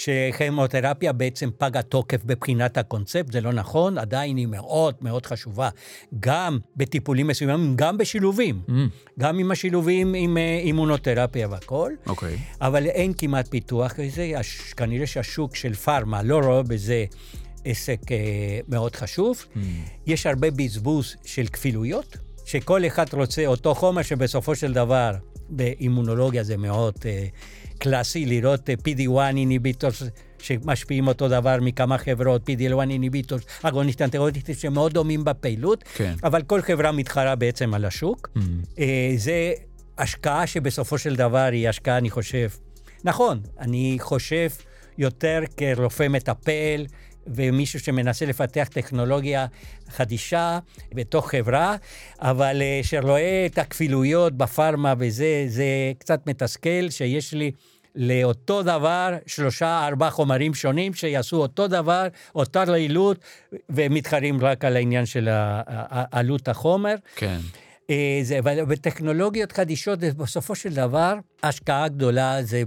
שכימותרפיה 0.01 1.13
בעצם 1.13 1.49
פג 1.57 1.77
התוקף 1.77 2.23
בבחינת 2.25 2.77
הקונספט, 2.77 3.31
זה 3.31 3.41
לא 3.41 3.53
נכון, 3.53 3.97
עדיין 3.97 4.37
היא 4.37 4.47
מאוד 4.47 4.95
מאוד 5.01 5.25
חשובה, 5.25 5.69
גם 6.19 6.57
בטיפולים 6.75 7.27
מסוימים, 7.27 7.75
גם 7.75 7.97
בשילובים, 7.97 8.61
mm. 8.67 8.71
גם 9.19 9.39
עם 9.39 9.51
השילובים 9.51 10.13
עם 10.13 10.37
אימונותרפיה 10.37 11.47
והכול. 11.47 11.95
אוקיי. 12.07 12.35
Okay. 12.35 12.55
אבל 12.61 12.85
אין 12.85 13.13
כמעט 13.17 13.47
פיתוח 13.47 13.91
כזה, 13.93 14.31
כנראה 14.73 15.07
שהשוק 15.07 15.55
של 15.55 15.73
פארמה 15.73 16.23
לא 16.23 16.39
רואה 16.39 16.63
בזה 16.63 17.05
עסק 17.65 18.11
אה, 18.11 18.59
מאוד 18.67 18.95
חשוב. 18.95 19.45
Mm. 19.53 19.57
יש 20.07 20.25
הרבה 20.25 20.51
בזבוז 20.51 21.15
של 21.25 21.47
כפילויות, 21.47 22.17
שכל 22.45 22.87
אחד 22.87 23.13
רוצה 23.13 23.45
אותו 23.45 23.75
חומר 23.75 24.01
שבסופו 24.01 24.55
של 24.55 24.73
דבר, 24.73 25.15
באימונולוגיה 25.49 26.43
זה 26.43 26.57
מאוד 26.57 26.93
אה, 27.05 27.25
קלאסי 27.77 28.25
לראות 28.25 28.69
אה, 28.69 28.75
PD-1 28.75 29.37
inhibitors. 29.37 30.03
שמשפיעים 30.41 31.07
אותו 31.07 31.27
דבר 31.27 31.57
מכמה 31.61 31.97
חברות, 31.97 32.49
PD-1 32.49 32.89
inhibitors, 32.89 33.43
אגוניסט 33.63 34.01
אנטגוניסט, 34.01 34.49
שמאוד 34.59 34.93
דומים 34.93 35.23
בפעילות, 35.23 35.83
כן. 35.95 36.13
אבל 36.23 36.41
כל 36.41 36.61
חברה 36.61 36.91
מתחרה 36.91 37.35
בעצם 37.35 37.73
על 37.73 37.85
השוק. 37.85 38.29
Mm. 38.35 38.39
אה, 38.79 39.13
זה 39.15 39.53
השקעה 39.97 40.47
שבסופו 40.47 40.97
של 40.97 41.15
דבר 41.15 41.49
היא 41.51 41.69
השקעה, 41.69 41.97
אני 41.97 42.09
חושב, 42.09 42.49
נכון, 43.03 43.41
אני 43.59 43.97
חושב 43.99 44.49
יותר 44.97 45.39
כרופא 45.57 46.07
מטפל 46.07 46.85
ומישהו 47.27 47.79
שמנסה 47.79 48.25
לפתח 48.25 48.67
טכנולוגיה 48.73 49.45
חדישה 49.89 50.59
בתוך 50.93 51.29
חברה, 51.29 51.75
אבל 52.19 52.61
אה, 52.61 52.79
שרואה 52.83 53.45
את 53.45 53.57
הכפילויות 53.57 54.33
בפארמה 54.33 54.93
וזה, 54.97 55.45
זה 55.47 55.65
קצת 55.99 56.27
מתסכל 56.27 56.89
שיש 56.89 57.33
לי... 57.33 57.51
לאותו 57.95 58.63
דבר, 58.63 59.15
שלושה, 59.25 59.87
ארבעה 59.87 60.09
חומרים 60.09 60.53
שונים 60.53 60.93
שיעשו 60.93 61.37
אותו 61.37 61.67
דבר, 61.67 62.07
אותה 62.35 62.63
רעילות, 62.63 63.17
ומתחרים 63.69 64.45
רק 64.45 64.65
על 64.65 64.75
העניין 64.75 65.05
של 65.05 65.29
עלות 66.11 66.47
החומר. 66.47 66.95
כן. 67.15 67.39
אה, 67.91 68.19
זה, 68.23 68.39
וטכנולוגיות 68.67 69.51
חדישות, 69.51 69.99
בסופו 69.99 70.55
של 70.55 70.73
דבר, 70.73 71.15
השקעה 71.43 71.87
גדולה 71.87 72.43
זה 72.43 72.63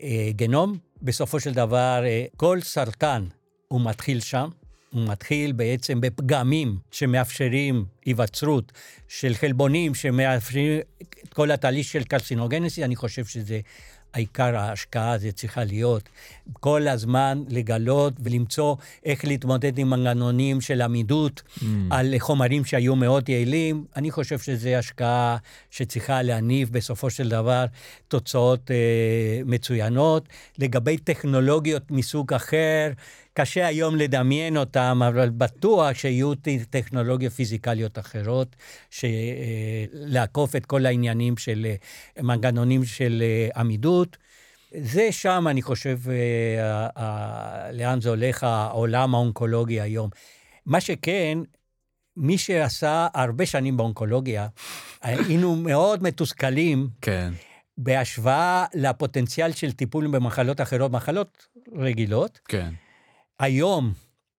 בגנום. 0.00 0.78
בסופו 1.02 1.40
של 1.40 1.52
דבר, 1.52 2.02
אה, 2.04 2.24
כל 2.36 2.60
סרטן 2.60 3.24
הוא 3.68 3.80
מתחיל 3.84 4.20
שם. 4.20 4.48
הוא 4.90 5.08
מתחיל 5.08 5.52
בעצם 5.52 6.00
בפגמים 6.00 6.76
שמאפשרים 6.90 7.84
היווצרות 8.06 8.72
של 9.08 9.34
חלבונים 9.34 9.94
שמאפשרים 9.94 10.80
את 11.22 11.32
כל 11.34 11.50
התהליך 11.50 11.86
של 11.86 12.04
קרסינוגנסיס, 12.04 12.84
אני 12.84 12.96
חושב 12.96 13.24
שזה 13.24 13.60
העיקר 14.14 14.56
ההשקעה 14.56 15.12
הזה 15.12 15.32
צריכה 15.32 15.64
להיות 15.64 16.08
כל 16.52 16.88
הזמן 16.88 17.42
לגלות 17.48 18.12
ולמצוא 18.22 18.76
איך 19.04 19.24
להתמודד 19.24 19.78
עם 19.78 19.90
מנגנונים 19.90 20.60
של 20.60 20.82
עמידות 20.82 21.42
mm. 21.46 21.62
על 21.90 22.14
חומרים 22.18 22.64
שהיו 22.64 22.96
מאוד 22.96 23.28
יעילים. 23.28 23.84
אני 23.96 24.10
חושב 24.10 24.38
שזו 24.38 24.68
השקעה 24.68 25.36
שצריכה 25.70 26.22
להניב 26.22 26.72
בסופו 26.72 27.10
של 27.10 27.28
דבר 27.28 27.64
תוצאות 28.08 28.70
אה, 28.70 29.40
מצוינות. 29.46 30.28
לגבי 30.58 30.98
טכנולוגיות 30.98 31.90
מסוג 31.90 32.34
אחר, 32.34 32.90
קשה 33.40 33.66
היום 33.66 33.96
לדמיין 33.96 34.56
אותם, 34.56 35.00
אבל 35.08 35.30
בטוח 35.30 35.92
שיהיו 35.92 36.32
טכנולוגיות 36.70 37.32
פיזיקליות 37.32 37.98
אחרות, 37.98 38.56
לעקוף 39.92 40.56
את 40.56 40.66
כל 40.66 40.86
העניינים 40.86 41.36
של 41.36 41.66
אה, 41.66 42.22
מנגנונים 42.22 42.84
של 42.84 43.22
אה, 43.22 43.60
עמידות. 43.60 44.16
זה 44.80 45.12
שם, 45.12 45.46
אני 45.50 45.62
חושב, 45.62 45.98
אה, 46.10 47.72
לאן 47.72 48.00
זה 48.00 48.08
הולך 48.08 48.44
העולם 48.44 49.14
האונקולוגי 49.14 49.80
היום. 49.80 50.10
מה 50.66 50.80
שכן, 50.80 51.38
מי 52.16 52.38
שעשה 52.38 53.06
הרבה 53.14 53.46
שנים 53.46 53.76
באונקולוגיה, 53.76 54.48
היינו 55.02 55.56
מאוד 55.56 56.02
מתוסכלים. 56.02 56.88
כן. 57.00 57.32
בהשוואה 57.78 58.64
לפוטנציאל 58.74 59.52
של 59.52 59.72
טיפול 59.72 60.06
במחלות 60.06 60.60
אחרות, 60.60 60.90
מחלות 60.90 61.46
רגילות. 61.76 62.40
כן. 62.48 62.70
היום, 63.40 63.92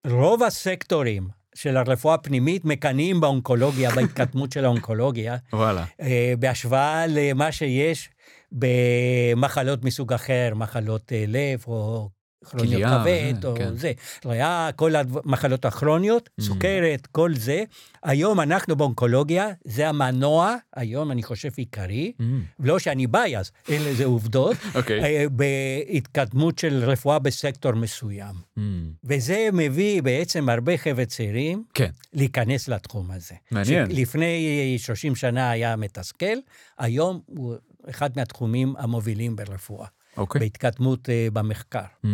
רוב 0.07 0.43
הסקטורים 0.43 1.27
של 1.55 1.77
הרפואה 1.77 2.13
הפנימית 2.15 2.65
מקנאים 2.65 3.21
באונקולוגיה, 3.21 3.91
בהתקדמות 3.95 4.51
של 4.51 4.65
האונקולוגיה. 4.65 5.37
וואלה. 5.53 5.85
אה, 6.01 6.33
בהשוואה 6.39 7.07
למה 7.07 7.51
שיש 7.51 8.09
במחלות 8.51 9.83
מסוג 9.83 10.13
אחר, 10.13 10.51
מחלות 10.55 11.13
אה, 11.13 11.23
לב 11.27 11.63
או 11.67 12.09
כרוניות 12.45 12.83
כבד, 12.83 13.45
או 13.45 13.55
כן. 13.55 13.75
זה. 13.75 13.91
היה 14.25 14.69
כל 14.75 14.93
המחלות 14.95 15.65
הכרוניות, 15.65 16.29
mm. 16.29 16.43
סוכרת, 16.43 17.07
כל 17.07 17.35
זה. 17.35 17.63
היום 18.03 18.39
אנחנו 18.39 18.75
באונקולוגיה, 18.75 19.49
זה 19.65 19.89
המנוע, 19.89 20.55
היום 20.75 21.11
אני 21.11 21.23
חושב 21.23 21.49
עיקרי, 21.55 22.11
mm. 22.21 22.23
לא 22.59 22.79
שאני 22.79 23.07
בייס, 23.07 23.51
אלה 23.69 23.93
זה 23.93 24.05
עובדות, 24.05 24.57
okay. 24.57 24.75
אוקיי. 24.77 25.03
אה, 25.03 25.25
בהתקדמות 25.29 26.59
של 26.59 26.83
רפואה 26.83 27.19
בסקטור 27.19 27.73
מסוים. 27.73 28.35
Mm. 28.57 28.61
וזה 29.03 29.49
מביא 29.53 30.01
בעצם 30.01 30.49
הרבה 30.49 30.77
חבר'ה 30.77 31.05
צעירים 31.05 31.63
כן. 31.73 31.89
להיכנס 32.13 32.67
לתחום 32.67 33.11
הזה. 33.11 33.35
מעניין. 33.51 33.87
לפני 33.89 34.75
30 34.79 35.15
שנה 35.15 35.51
היה 35.51 35.75
מתסכל, 35.75 36.35
היום 36.77 37.21
הוא 37.25 37.55
אחד 37.89 38.09
מהתחומים 38.15 38.73
המובילים 38.77 39.35
ברפואה. 39.35 39.87
Okay. 40.13 40.19
אוקיי. 40.19 40.39
בהתקדמות 40.39 41.09
uh, 41.09 41.33
במחקר. 41.33 41.83
Mm. 42.05 42.07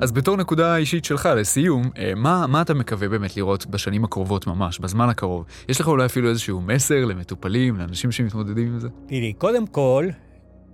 אז 0.00 0.12
בתור 0.12 0.36
נקודה 0.36 0.76
אישית 0.76 1.04
שלך, 1.04 1.28
לסיום, 1.36 1.90
אה, 1.98 2.12
מה, 2.16 2.46
מה 2.46 2.62
אתה 2.62 2.74
מקווה 2.74 3.08
באמת 3.08 3.36
לראות 3.36 3.66
בשנים 3.66 4.04
הקרובות 4.04 4.46
ממש, 4.46 4.78
בזמן 4.78 5.08
הקרוב? 5.08 5.44
יש 5.68 5.80
לך 5.80 5.88
אולי 5.88 6.06
אפילו 6.06 6.28
איזשהו 6.28 6.60
מסר 6.60 7.04
למטופלים, 7.04 7.76
לאנשים 7.76 8.12
שמתמודדים 8.12 8.66
עם 8.66 8.78
זה? 8.78 8.88
תראי, 9.06 9.32
קודם 9.32 9.66
כל, 9.66 10.08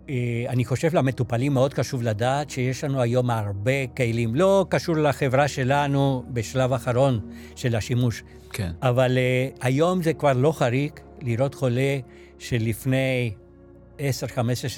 אה, 0.08 0.14
אני 0.48 0.64
חושב 0.64 0.94
למטופלים 0.94 1.54
מאוד 1.54 1.74
חשוב 1.74 2.02
לדעת 2.02 2.50
שיש 2.50 2.84
לנו 2.84 3.00
היום 3.00 3.30
הרבה 3.30 3.86
כלים. 3.96 4.34
לא 4.34 4.66
קשור 4.68 4.96
לחברה 4.96 5.48
שלנו 5.48 6.24
בשלב 6.28 6.72
האחרון 6.72 7.20
של 7.56 7.76
השימוש. 7.76 8.22
כן. 8.52 8.72
אבל 8.82 9.18
היום 9.60 10.02
זה 10.02 10.12
כבר 10.12 10.32
לא 10.32 10.52
חריג 10.52 10.92
לראות 11.22 11.54
חולה 11.54 11.98
שלפני 12.38 13.32
10-15 13.98 14.00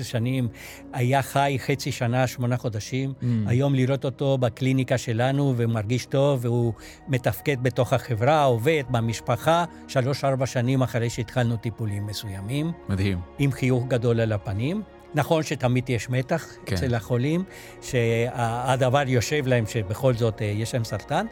שנים 0.02 0.48
היה 0.92 1.22
חי 1.22 1.56
חצי 1.58 1.92
שנה, 1.92 2.26
שמונה 2.26 2.56
חודשים. 2.56 3.12
Mm. 3.20 3.24
היום 3.46 3.74
לראות 3.74 4.04
אותו 4.04 4.38
בקליניקה 4.38 4.98
שלנו 4.98 5.54
ומרגיש 5.56 6.06
טוב, 6.06 6.44
והוא 6.44 6.72
מתפקד 7.08 7.62
בתוך 7.62 7.92
החברה, 7.92 8.44
עובד 8.44 8.82
במשפחה, 8.90 9.64
שלוש-ארבע 9.88 10.46
שנים 10.46 10.82
אחרי 10.82 11.10
שהתחלנו 11.10 11.56
טיפולים 11.56 12.06
מסוימים. 12.06 12.72
מדהים. 12.88 13.18
עם 13.38 13.52
חיוך 13.52 13.84
גדול 13.88 14.20
על 14.20 14.32
הפנים. 14.32 14.82
נכון 15.14 15.42
שתמיד 15.42 15.90
יש 15.90 16.10
מתח 16.10 16.46
כן. 16.66 16.74
אצל 16.74 16.94
החולים, 16.94 17.44
שהדבר 17.82 19.02
יושב 19.06 19.46
להם 19.46 19.66
שבכל 19.66 20.14
זאת 20.14 20.42
אה, 20.42 20.46
יש 20.46 20.74
להם 20.74 20.84
סרטן, 20.84 21.26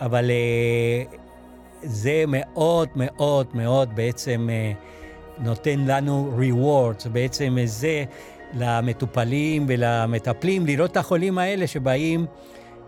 אבל 0.00 0.30
אה, 0.30 1.18
זה 1.82 2.24
מאוד 2.28 2.88
מאוד 2.96 3.46
מאוד 3.54 3.88
בעצם... 3.94 4.48
נותן 5.42 5.80
לנו 5.86 6.38
rewards, 6.38 7.08
בעצם 7.08 7.58
זה 7.64 8.04
למטופלים 8.54 9.66
ולמטפלים, 9.68 10.66
לראות 10.66 10.90
את 10.90 10.96
החולים 10.96 11.38
האלה 11.38 11.66
שבאים, 11.66 12.26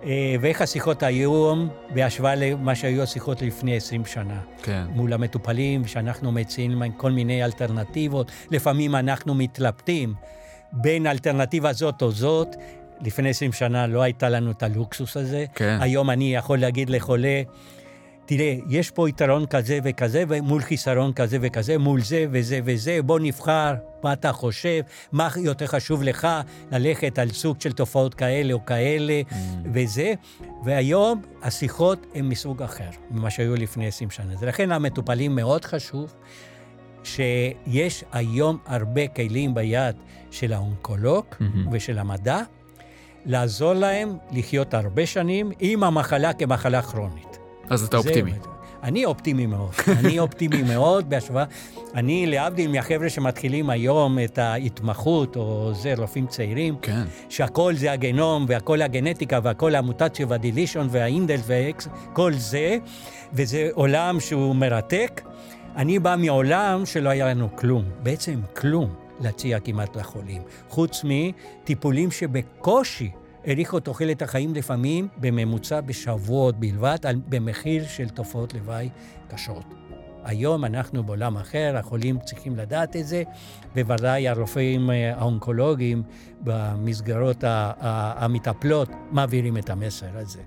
אה, 0.04 0.34
ואיך 0.40 0.62
השיחות 0.62 1.02
היום 1.02 1.68
בהשוואה 1.94 2.34
למה 2.34 2.74
שהיו 2.74 3.02
השיחות 3.02 3.42
לפני 3.42 3.76
20 3.76 4.04
שנה. 4.04 4.40
כן. 4.62 4.84
מול 4.90 5.12
המטופלים, 5.12 5.86
שאנחנו 5.86 6.32
מציעים 6.32 6.82
כל 6.96 7.10
מיני 7.10 7.44
אלטרנטיבות. 7.44 8.30
לפעמים 8.50 8.94
אנחנו 8.94 9.34
מתלבטים 9.34 10.14
בין 10.72 11.06
אלטרנטיבה 11.06 11.72
זאת 11.72 12.02
או 12.02 12.12
זאת. 12.12 12.56
לפני 13.00 13.28
20 13.28 13.52
שנה 13.52 13.86
לא 13.86 14.02
הייתה 14.02 14.28
לנו 14.28 14.50
את 14.50 14.62
הלוקסוס 14.62 15.16
הזה. 15.16 15.44
כן. 15.54 15.78
היום 15.80 16.10
אני 16.10 16.34
יכול 16.34 16.58
להגיד 16.58 16.90
לחולה, 16.90 17.42
תראה, 18.26 18.56
יש 18.68 18.90
פה 18.90 19.08
יתרון 19.08 19.46
כזה 19.46 19.78
וכזה, 19.84 20.24
מול 20.42 20.62
חיסרון 20.62 21.12
כזה 21.12 21.38
וכזה, 21.40 21.78
מול 21.78 22.00
זה 22.00 22.26
וזה 22.32 22.60
וזה, 22.64 23.02
בוא 23.02 23.18
נבחר 23.20 23.74
מה 24.02 24.12
אתה 24.12 24.32
חושב, 24.32 24.80
מה 25.12 25.28
יותר 25.36 25.66
חשוב 25.66 26.02
לך, 26.02 26.28
ללכת 26.72 27.18
על 27.18 27.30
סוג 27.30 27.60
של 27.60 27.72
תופעות 27.72 28.14
כאלה 28.14 28.52
או 28.52 28.66
כאלה 28.66 29.22
mm. 29.28 29.34
וזה. 29.74 30.14
והיום 30.64 31.22
השיחות 31.42 32.06
הן 32.14 32.24
מסוג 32.24 32.62
אחר 32.62 32.90
ממה 33.10 33.30
שהיו 33.30 33.56
לפני 33.56 33.86
20 33.86 34.10
שנה. 34.10 34.34
לכן 34.42 34.68
למטופלים 34.68 35.34
מאוד 35.34 35.64
חשוב 35.64 36.14
שיש 37.04 38.04
היום 38.12 38.58
הרבה 38.66 39.08
כלים 39.08 39.54
ביד 39.54 39.96
של 40.30 40.52
האונקולוג 40.52 41.24
mm-hmm. 41.30 41.44
ושל 41.72 41.98
המדע, 41.98 42.40
לעזור 43.24 43.72
להם 43.72 44.16
לחיות 44.32 44.74
הרבה 44.74 45.06
שנים 45.06 45.50
עם 45.60 45.84
המחלה 45.84 46.32
כמחלה 46.32 46.82
כרונית. 46.82 47.31
אז 47.70 47.84
אתה 47.84 47.96
אופטימי. 47.96 48.32
אני 48.82 49.04
אופטימי 49.04 49.46
מאוד. 49.46 49.70
אני 50.00 50.18
אופטימי 50.18 50.62
מאוד 50.62 51.10
בהשוואה. 51.10 51.44
אני, 51.94 52.26
להבדיל 52.26 52.70
מהחבר'ה 52.70 53.08
שמתחילים 53.08 53.70
היום 53.70 54.18
את 54.18 54.38
ההתמחות, 54.38 55.36
או 55.36 55.70
זה, 55.74 55.94
רופאים 55.98 56.26
צעירים, 56.26 56.76
כן. 56.82 57.02
שהכל 57.28 57.74
זה 57.74 57.92
הגנום, 57.92 58.44
והכל 58.48 58.82
הגנטיקה, 58.82 59.40
והכל 59.42 59.74
המוטציה 59.74 60.26
והדילישון 60.28 60.88
והאינדל 60.90 61.40
והאקס, 61.46 61.88
כל 62.12 62.32
זה, 62.32 62.78
וזה 63.32 63.68
עולם 63.72 64.20
שהוא 64.20 64.56
מרתק. 64.56 65.20
אני 65.76 65.98
בא 65.98 66.16
מעולם 66.18 66.86
שלא 66.86 67.08
היה 67.08 67.26
לנו 67.26 67.56
כלום, 67.56 67.84
בעצם 68.02 68.40
כלום 68.56 68.94
להציע 69.20 69.60
כמעט 69.60 69.96
לחולים, 69.96 70.42
חוץ 70.68 71.04
מטיפולים 71.04 72.10
שבקושי 72.10 73.10
האריכו 73.46 73.80
תוחלת 73.80 74.22
החיים 74.22 74.54
לפעמים 74.54 75.08
בממוצע 75.16 75.80
בשבועות 75.80 76.60
בלבד, 76.60 76.98
במחיר 77.28 77.84
של 77.84 78.08
תופעות 78.08 78.54
לוואי 78.54 78.88
קשות. 79.28 79.64
היום 80.24 80.64
אנחנו 80.64 81.04
בעולם 81.04 81.36
אחר, 81.36 81.76
החולים 81.76 82.18
צריכים 82.24 82.56
לדעת 82.56 82.96
את 82.96 83.06
זה, 83.06 83.22
בוודאי 83.74 84.28
הרופאים 84.28 84.90
אה, 84.90 85.14
האונקולוגיים 85.16 86.02
במסגרות 86.40 87.44
המטפלות 87.44 88.90
מעבירים 89.10 89.56
את 89.56 89.70
המסר 89.70 90.06
הזה. 90.14 90.40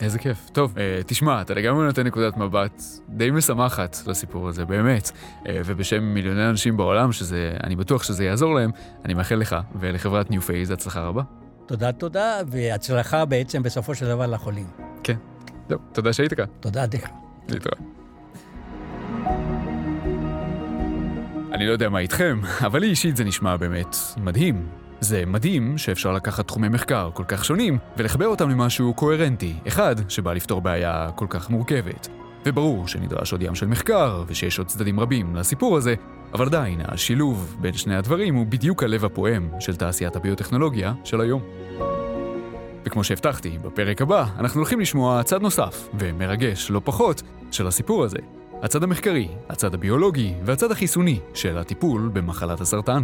איזה 0.00 0.18
כיף. 0.18 0.50
טוב, 0.52 0.78
אה, 0.78 1.00
תשמע, 1.06 1.42
אתה 1.42 1.54
לגמרי 1.54 1.86
נותן 1.86 2.06
נקודת 2.06 2.36
מבט 2.36 2.82
די 3.08 3.30
משמחת 3.30 3.96
לסיפור 4.06 4.48
הזה, 4.48 4.64
באמת. 4.64 5.10
אה, 5.46 5.60
ובשם 5.64 6.02
מיליוני 6.02 6.48
אנשים 6.50 6.76
בעולם, 6.76 7.12
שזה, 7.12 7.52
אני 7.64 7.76
בטוח 7.76 8.02
שזה 8.02 8.24
יעזור 8.24 8.54
להם, 8.54 8.70
אני 9.04 9.14
מאחל 9.14 9.34
לך 9.34 9.56
ולחברת 9.80 10.30
New 10.30 10.42
Phase 10.42 10.70
הצלחה 10.70 11.00
רבה. 11.00 11.22
תודה, 11.68 11.92
תודה, 11.92 12.40
והצלחה 12.46 13.24
בעצם 13.24 13.62
בסופו 13.62 13.94
של 13.94 14.06
דבר 14.06 14.26
לחולים. 14.26 14.66
כן. 15.02 15.16
טוב, 15.68 15.78
תודה 15.92 16.12
שהיית 16.12 16.34
כאן. 16.34 16.44
תודה, 16.60 16.86
דרך. 16.86 17.08
להתראות. 17.48 17.78
אני 21.52 21.66
לא 21.66 21.72
יודע 21.72 21.88
מה 21.88 21.98
איתכם, 21.98 22.40
אבל 22.66 22.80
לי 22.80 22.86
אישית 22.86 23.16
זה 23.16 23.24
נשמע 23.24 23.56
באמת 23.56 23.96
מדהים. 24.16 24.68
זה 25.00 25.24
מדהים 25.26 25.78
שאפשר 25.78 26.12
לקחת 26.12 26.46
תחומי 26.46 26.68
מחקר 26.68 27.10
כל 27.14 27.24
כך 27.28 27.44
שונים 27.44 27.78
ולחבר 27.96 28.26
אותם 28.26 28.50
למשהו 28.50 28.94
קוהרנטי, 28.94 29.54
אחד 29.68 29.96
שבא 30.08 30.32
לפתור 30.32 30.60
בעיה 30.60 31.08
כל 31.14 31.26
כך 31.30 31.50
מורכבת. 31.50 32.08
וברור 32.48 32.88
שנדרש 32.88 33.32
עוד 33.32 33.42
ים 33.42 33.54
של 33.54 33.66
מחקר, 33.66 34.24
ושיש 34.26 34.58
עוד 34.58 34.66
צדדים 34.66 35.00
רבים 35.00 35.36
לסיפור 35.36 35.76
הזה, 35.76 35.94
אבל 36.34 36.46
עדיין, 36.46 36.80
השילוב 36.84 37.56
בין 37.60 37.72
שני 37.72 37.96
הדברים 37.96 38.34
הוא 38.34 38.46
בדיוק 38.46 38.82
הלב 38.82 39.04
הפועם 39.04 39.48
של 39.60 39.76
תעשיית 39.76 40.16
הביוטכנולוגיה 40.16 40.92
של 41.04 41.20
היום. 41.20 41.42
וכמו 42.84 43.04
שהבטחתי, 43.04 43.58
בפרק 43.64 44.02
הבא 44.02 44.26
אנחנו 44.38 44.60
הולכים 44.60 44.80
לשמוע 44.80 45.22
צד 45.22 45.42
נוסף, 45.42 45.88
ומרגש 45.98 46.70
לא 46.70 46.80
פחות, 46.84 47.22
של 47.50 47.66
הסיפור 47.66 48.04
הזה. 48.04 48.18
הצד 48.62 48.82
המחקרי, 48.82 49.28
הצד 49.48 49.74
הביולוגי 49.74 50.34
והצד 50.44 50.70
החיסוני 50.70 51.20
של 51.34 51.58
הטיפול 51.58 52.10
במחלת 52.12 52.60
הסרטן. 52.60 53.02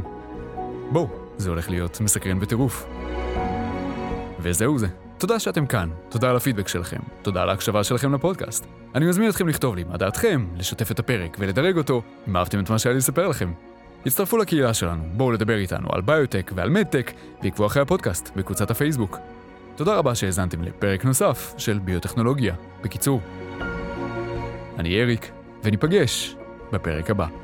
בואו, 0.92 1.08
זה 1.36 1.50
הולך 1.50 1.70
להיות 1.70 2.00
מסקרן 2.00 2.40
בטירוף. 2.40 2.86
וזהו 4.40 4.78
זה. 4.78 5.03
תודה 5.18 5.38
שאתם 5.38 5.66
כאן, 5.66 5.90
תודה 6.08 6.30
על 6.30 6.36
הפידבק 6.36 6.68
שלכם, 6.68 7.00
תודה 7.22 7.42
על 7.42 7.50
ההקשבה 7.50 7.84
שלכם 7.84 8.14
לפודקאסט. 8.14 8.66
אני 8.94 9.06
מזמין 9.06 9.30
אתכם 9.30 9.48
לכתוב 9.48 9.76
לי 9.76 9.84
מה 9.84 9.96
דעתכם, 9.96 10.46
לשתף 10.56 10.90
את 10.90 10.98
הפרק 10.98 11.36
ולדרג 11.40 11.76
אותו, 11.76 12.02
אם 12.28 12.36
אהבתם 12.36 12.60
את 12.60 12.70
מה 12.70 12.78
שהיה 12.78 12.92
לי 12.92 12.98
לספר 12.98 13.28
לכם. 13.28 13.52
הצטרפו 14.06 14.38
לקהילה 14.38 14.74
שלנו, 14.74 15.02
בואו 15.12 15.32
לדבר 15.32 15.56
איתנו 15.56 15.88
על 15.92 16.00
ביוטק 16.00 16.52
ועל 16.54 16.70
מדטק, 16.70 17.12
ועקבו 17.42 17.66
אחרי 17.66 17.82
הפודקאסט 17.82 18.30
בקבוצת 18.36 18.70
הפייסבוק. 18.70 19.18
תודה 19.76 19.94
רבה 19.96 20.14
שהאזנתם 20.14 20.62
לפרק 20.62 21.04
נוסף 21.04 21.54
של 21.58 21.78
ביוטכנולוגיה. 21.78 22.54
בקיצור, 22.82 23.20
אני 24.78 25.02
אריק, 25.02 25.30
וניפגש 25.64 26.36
בפרק 26.72 27.10
הבא. 27.10 27.43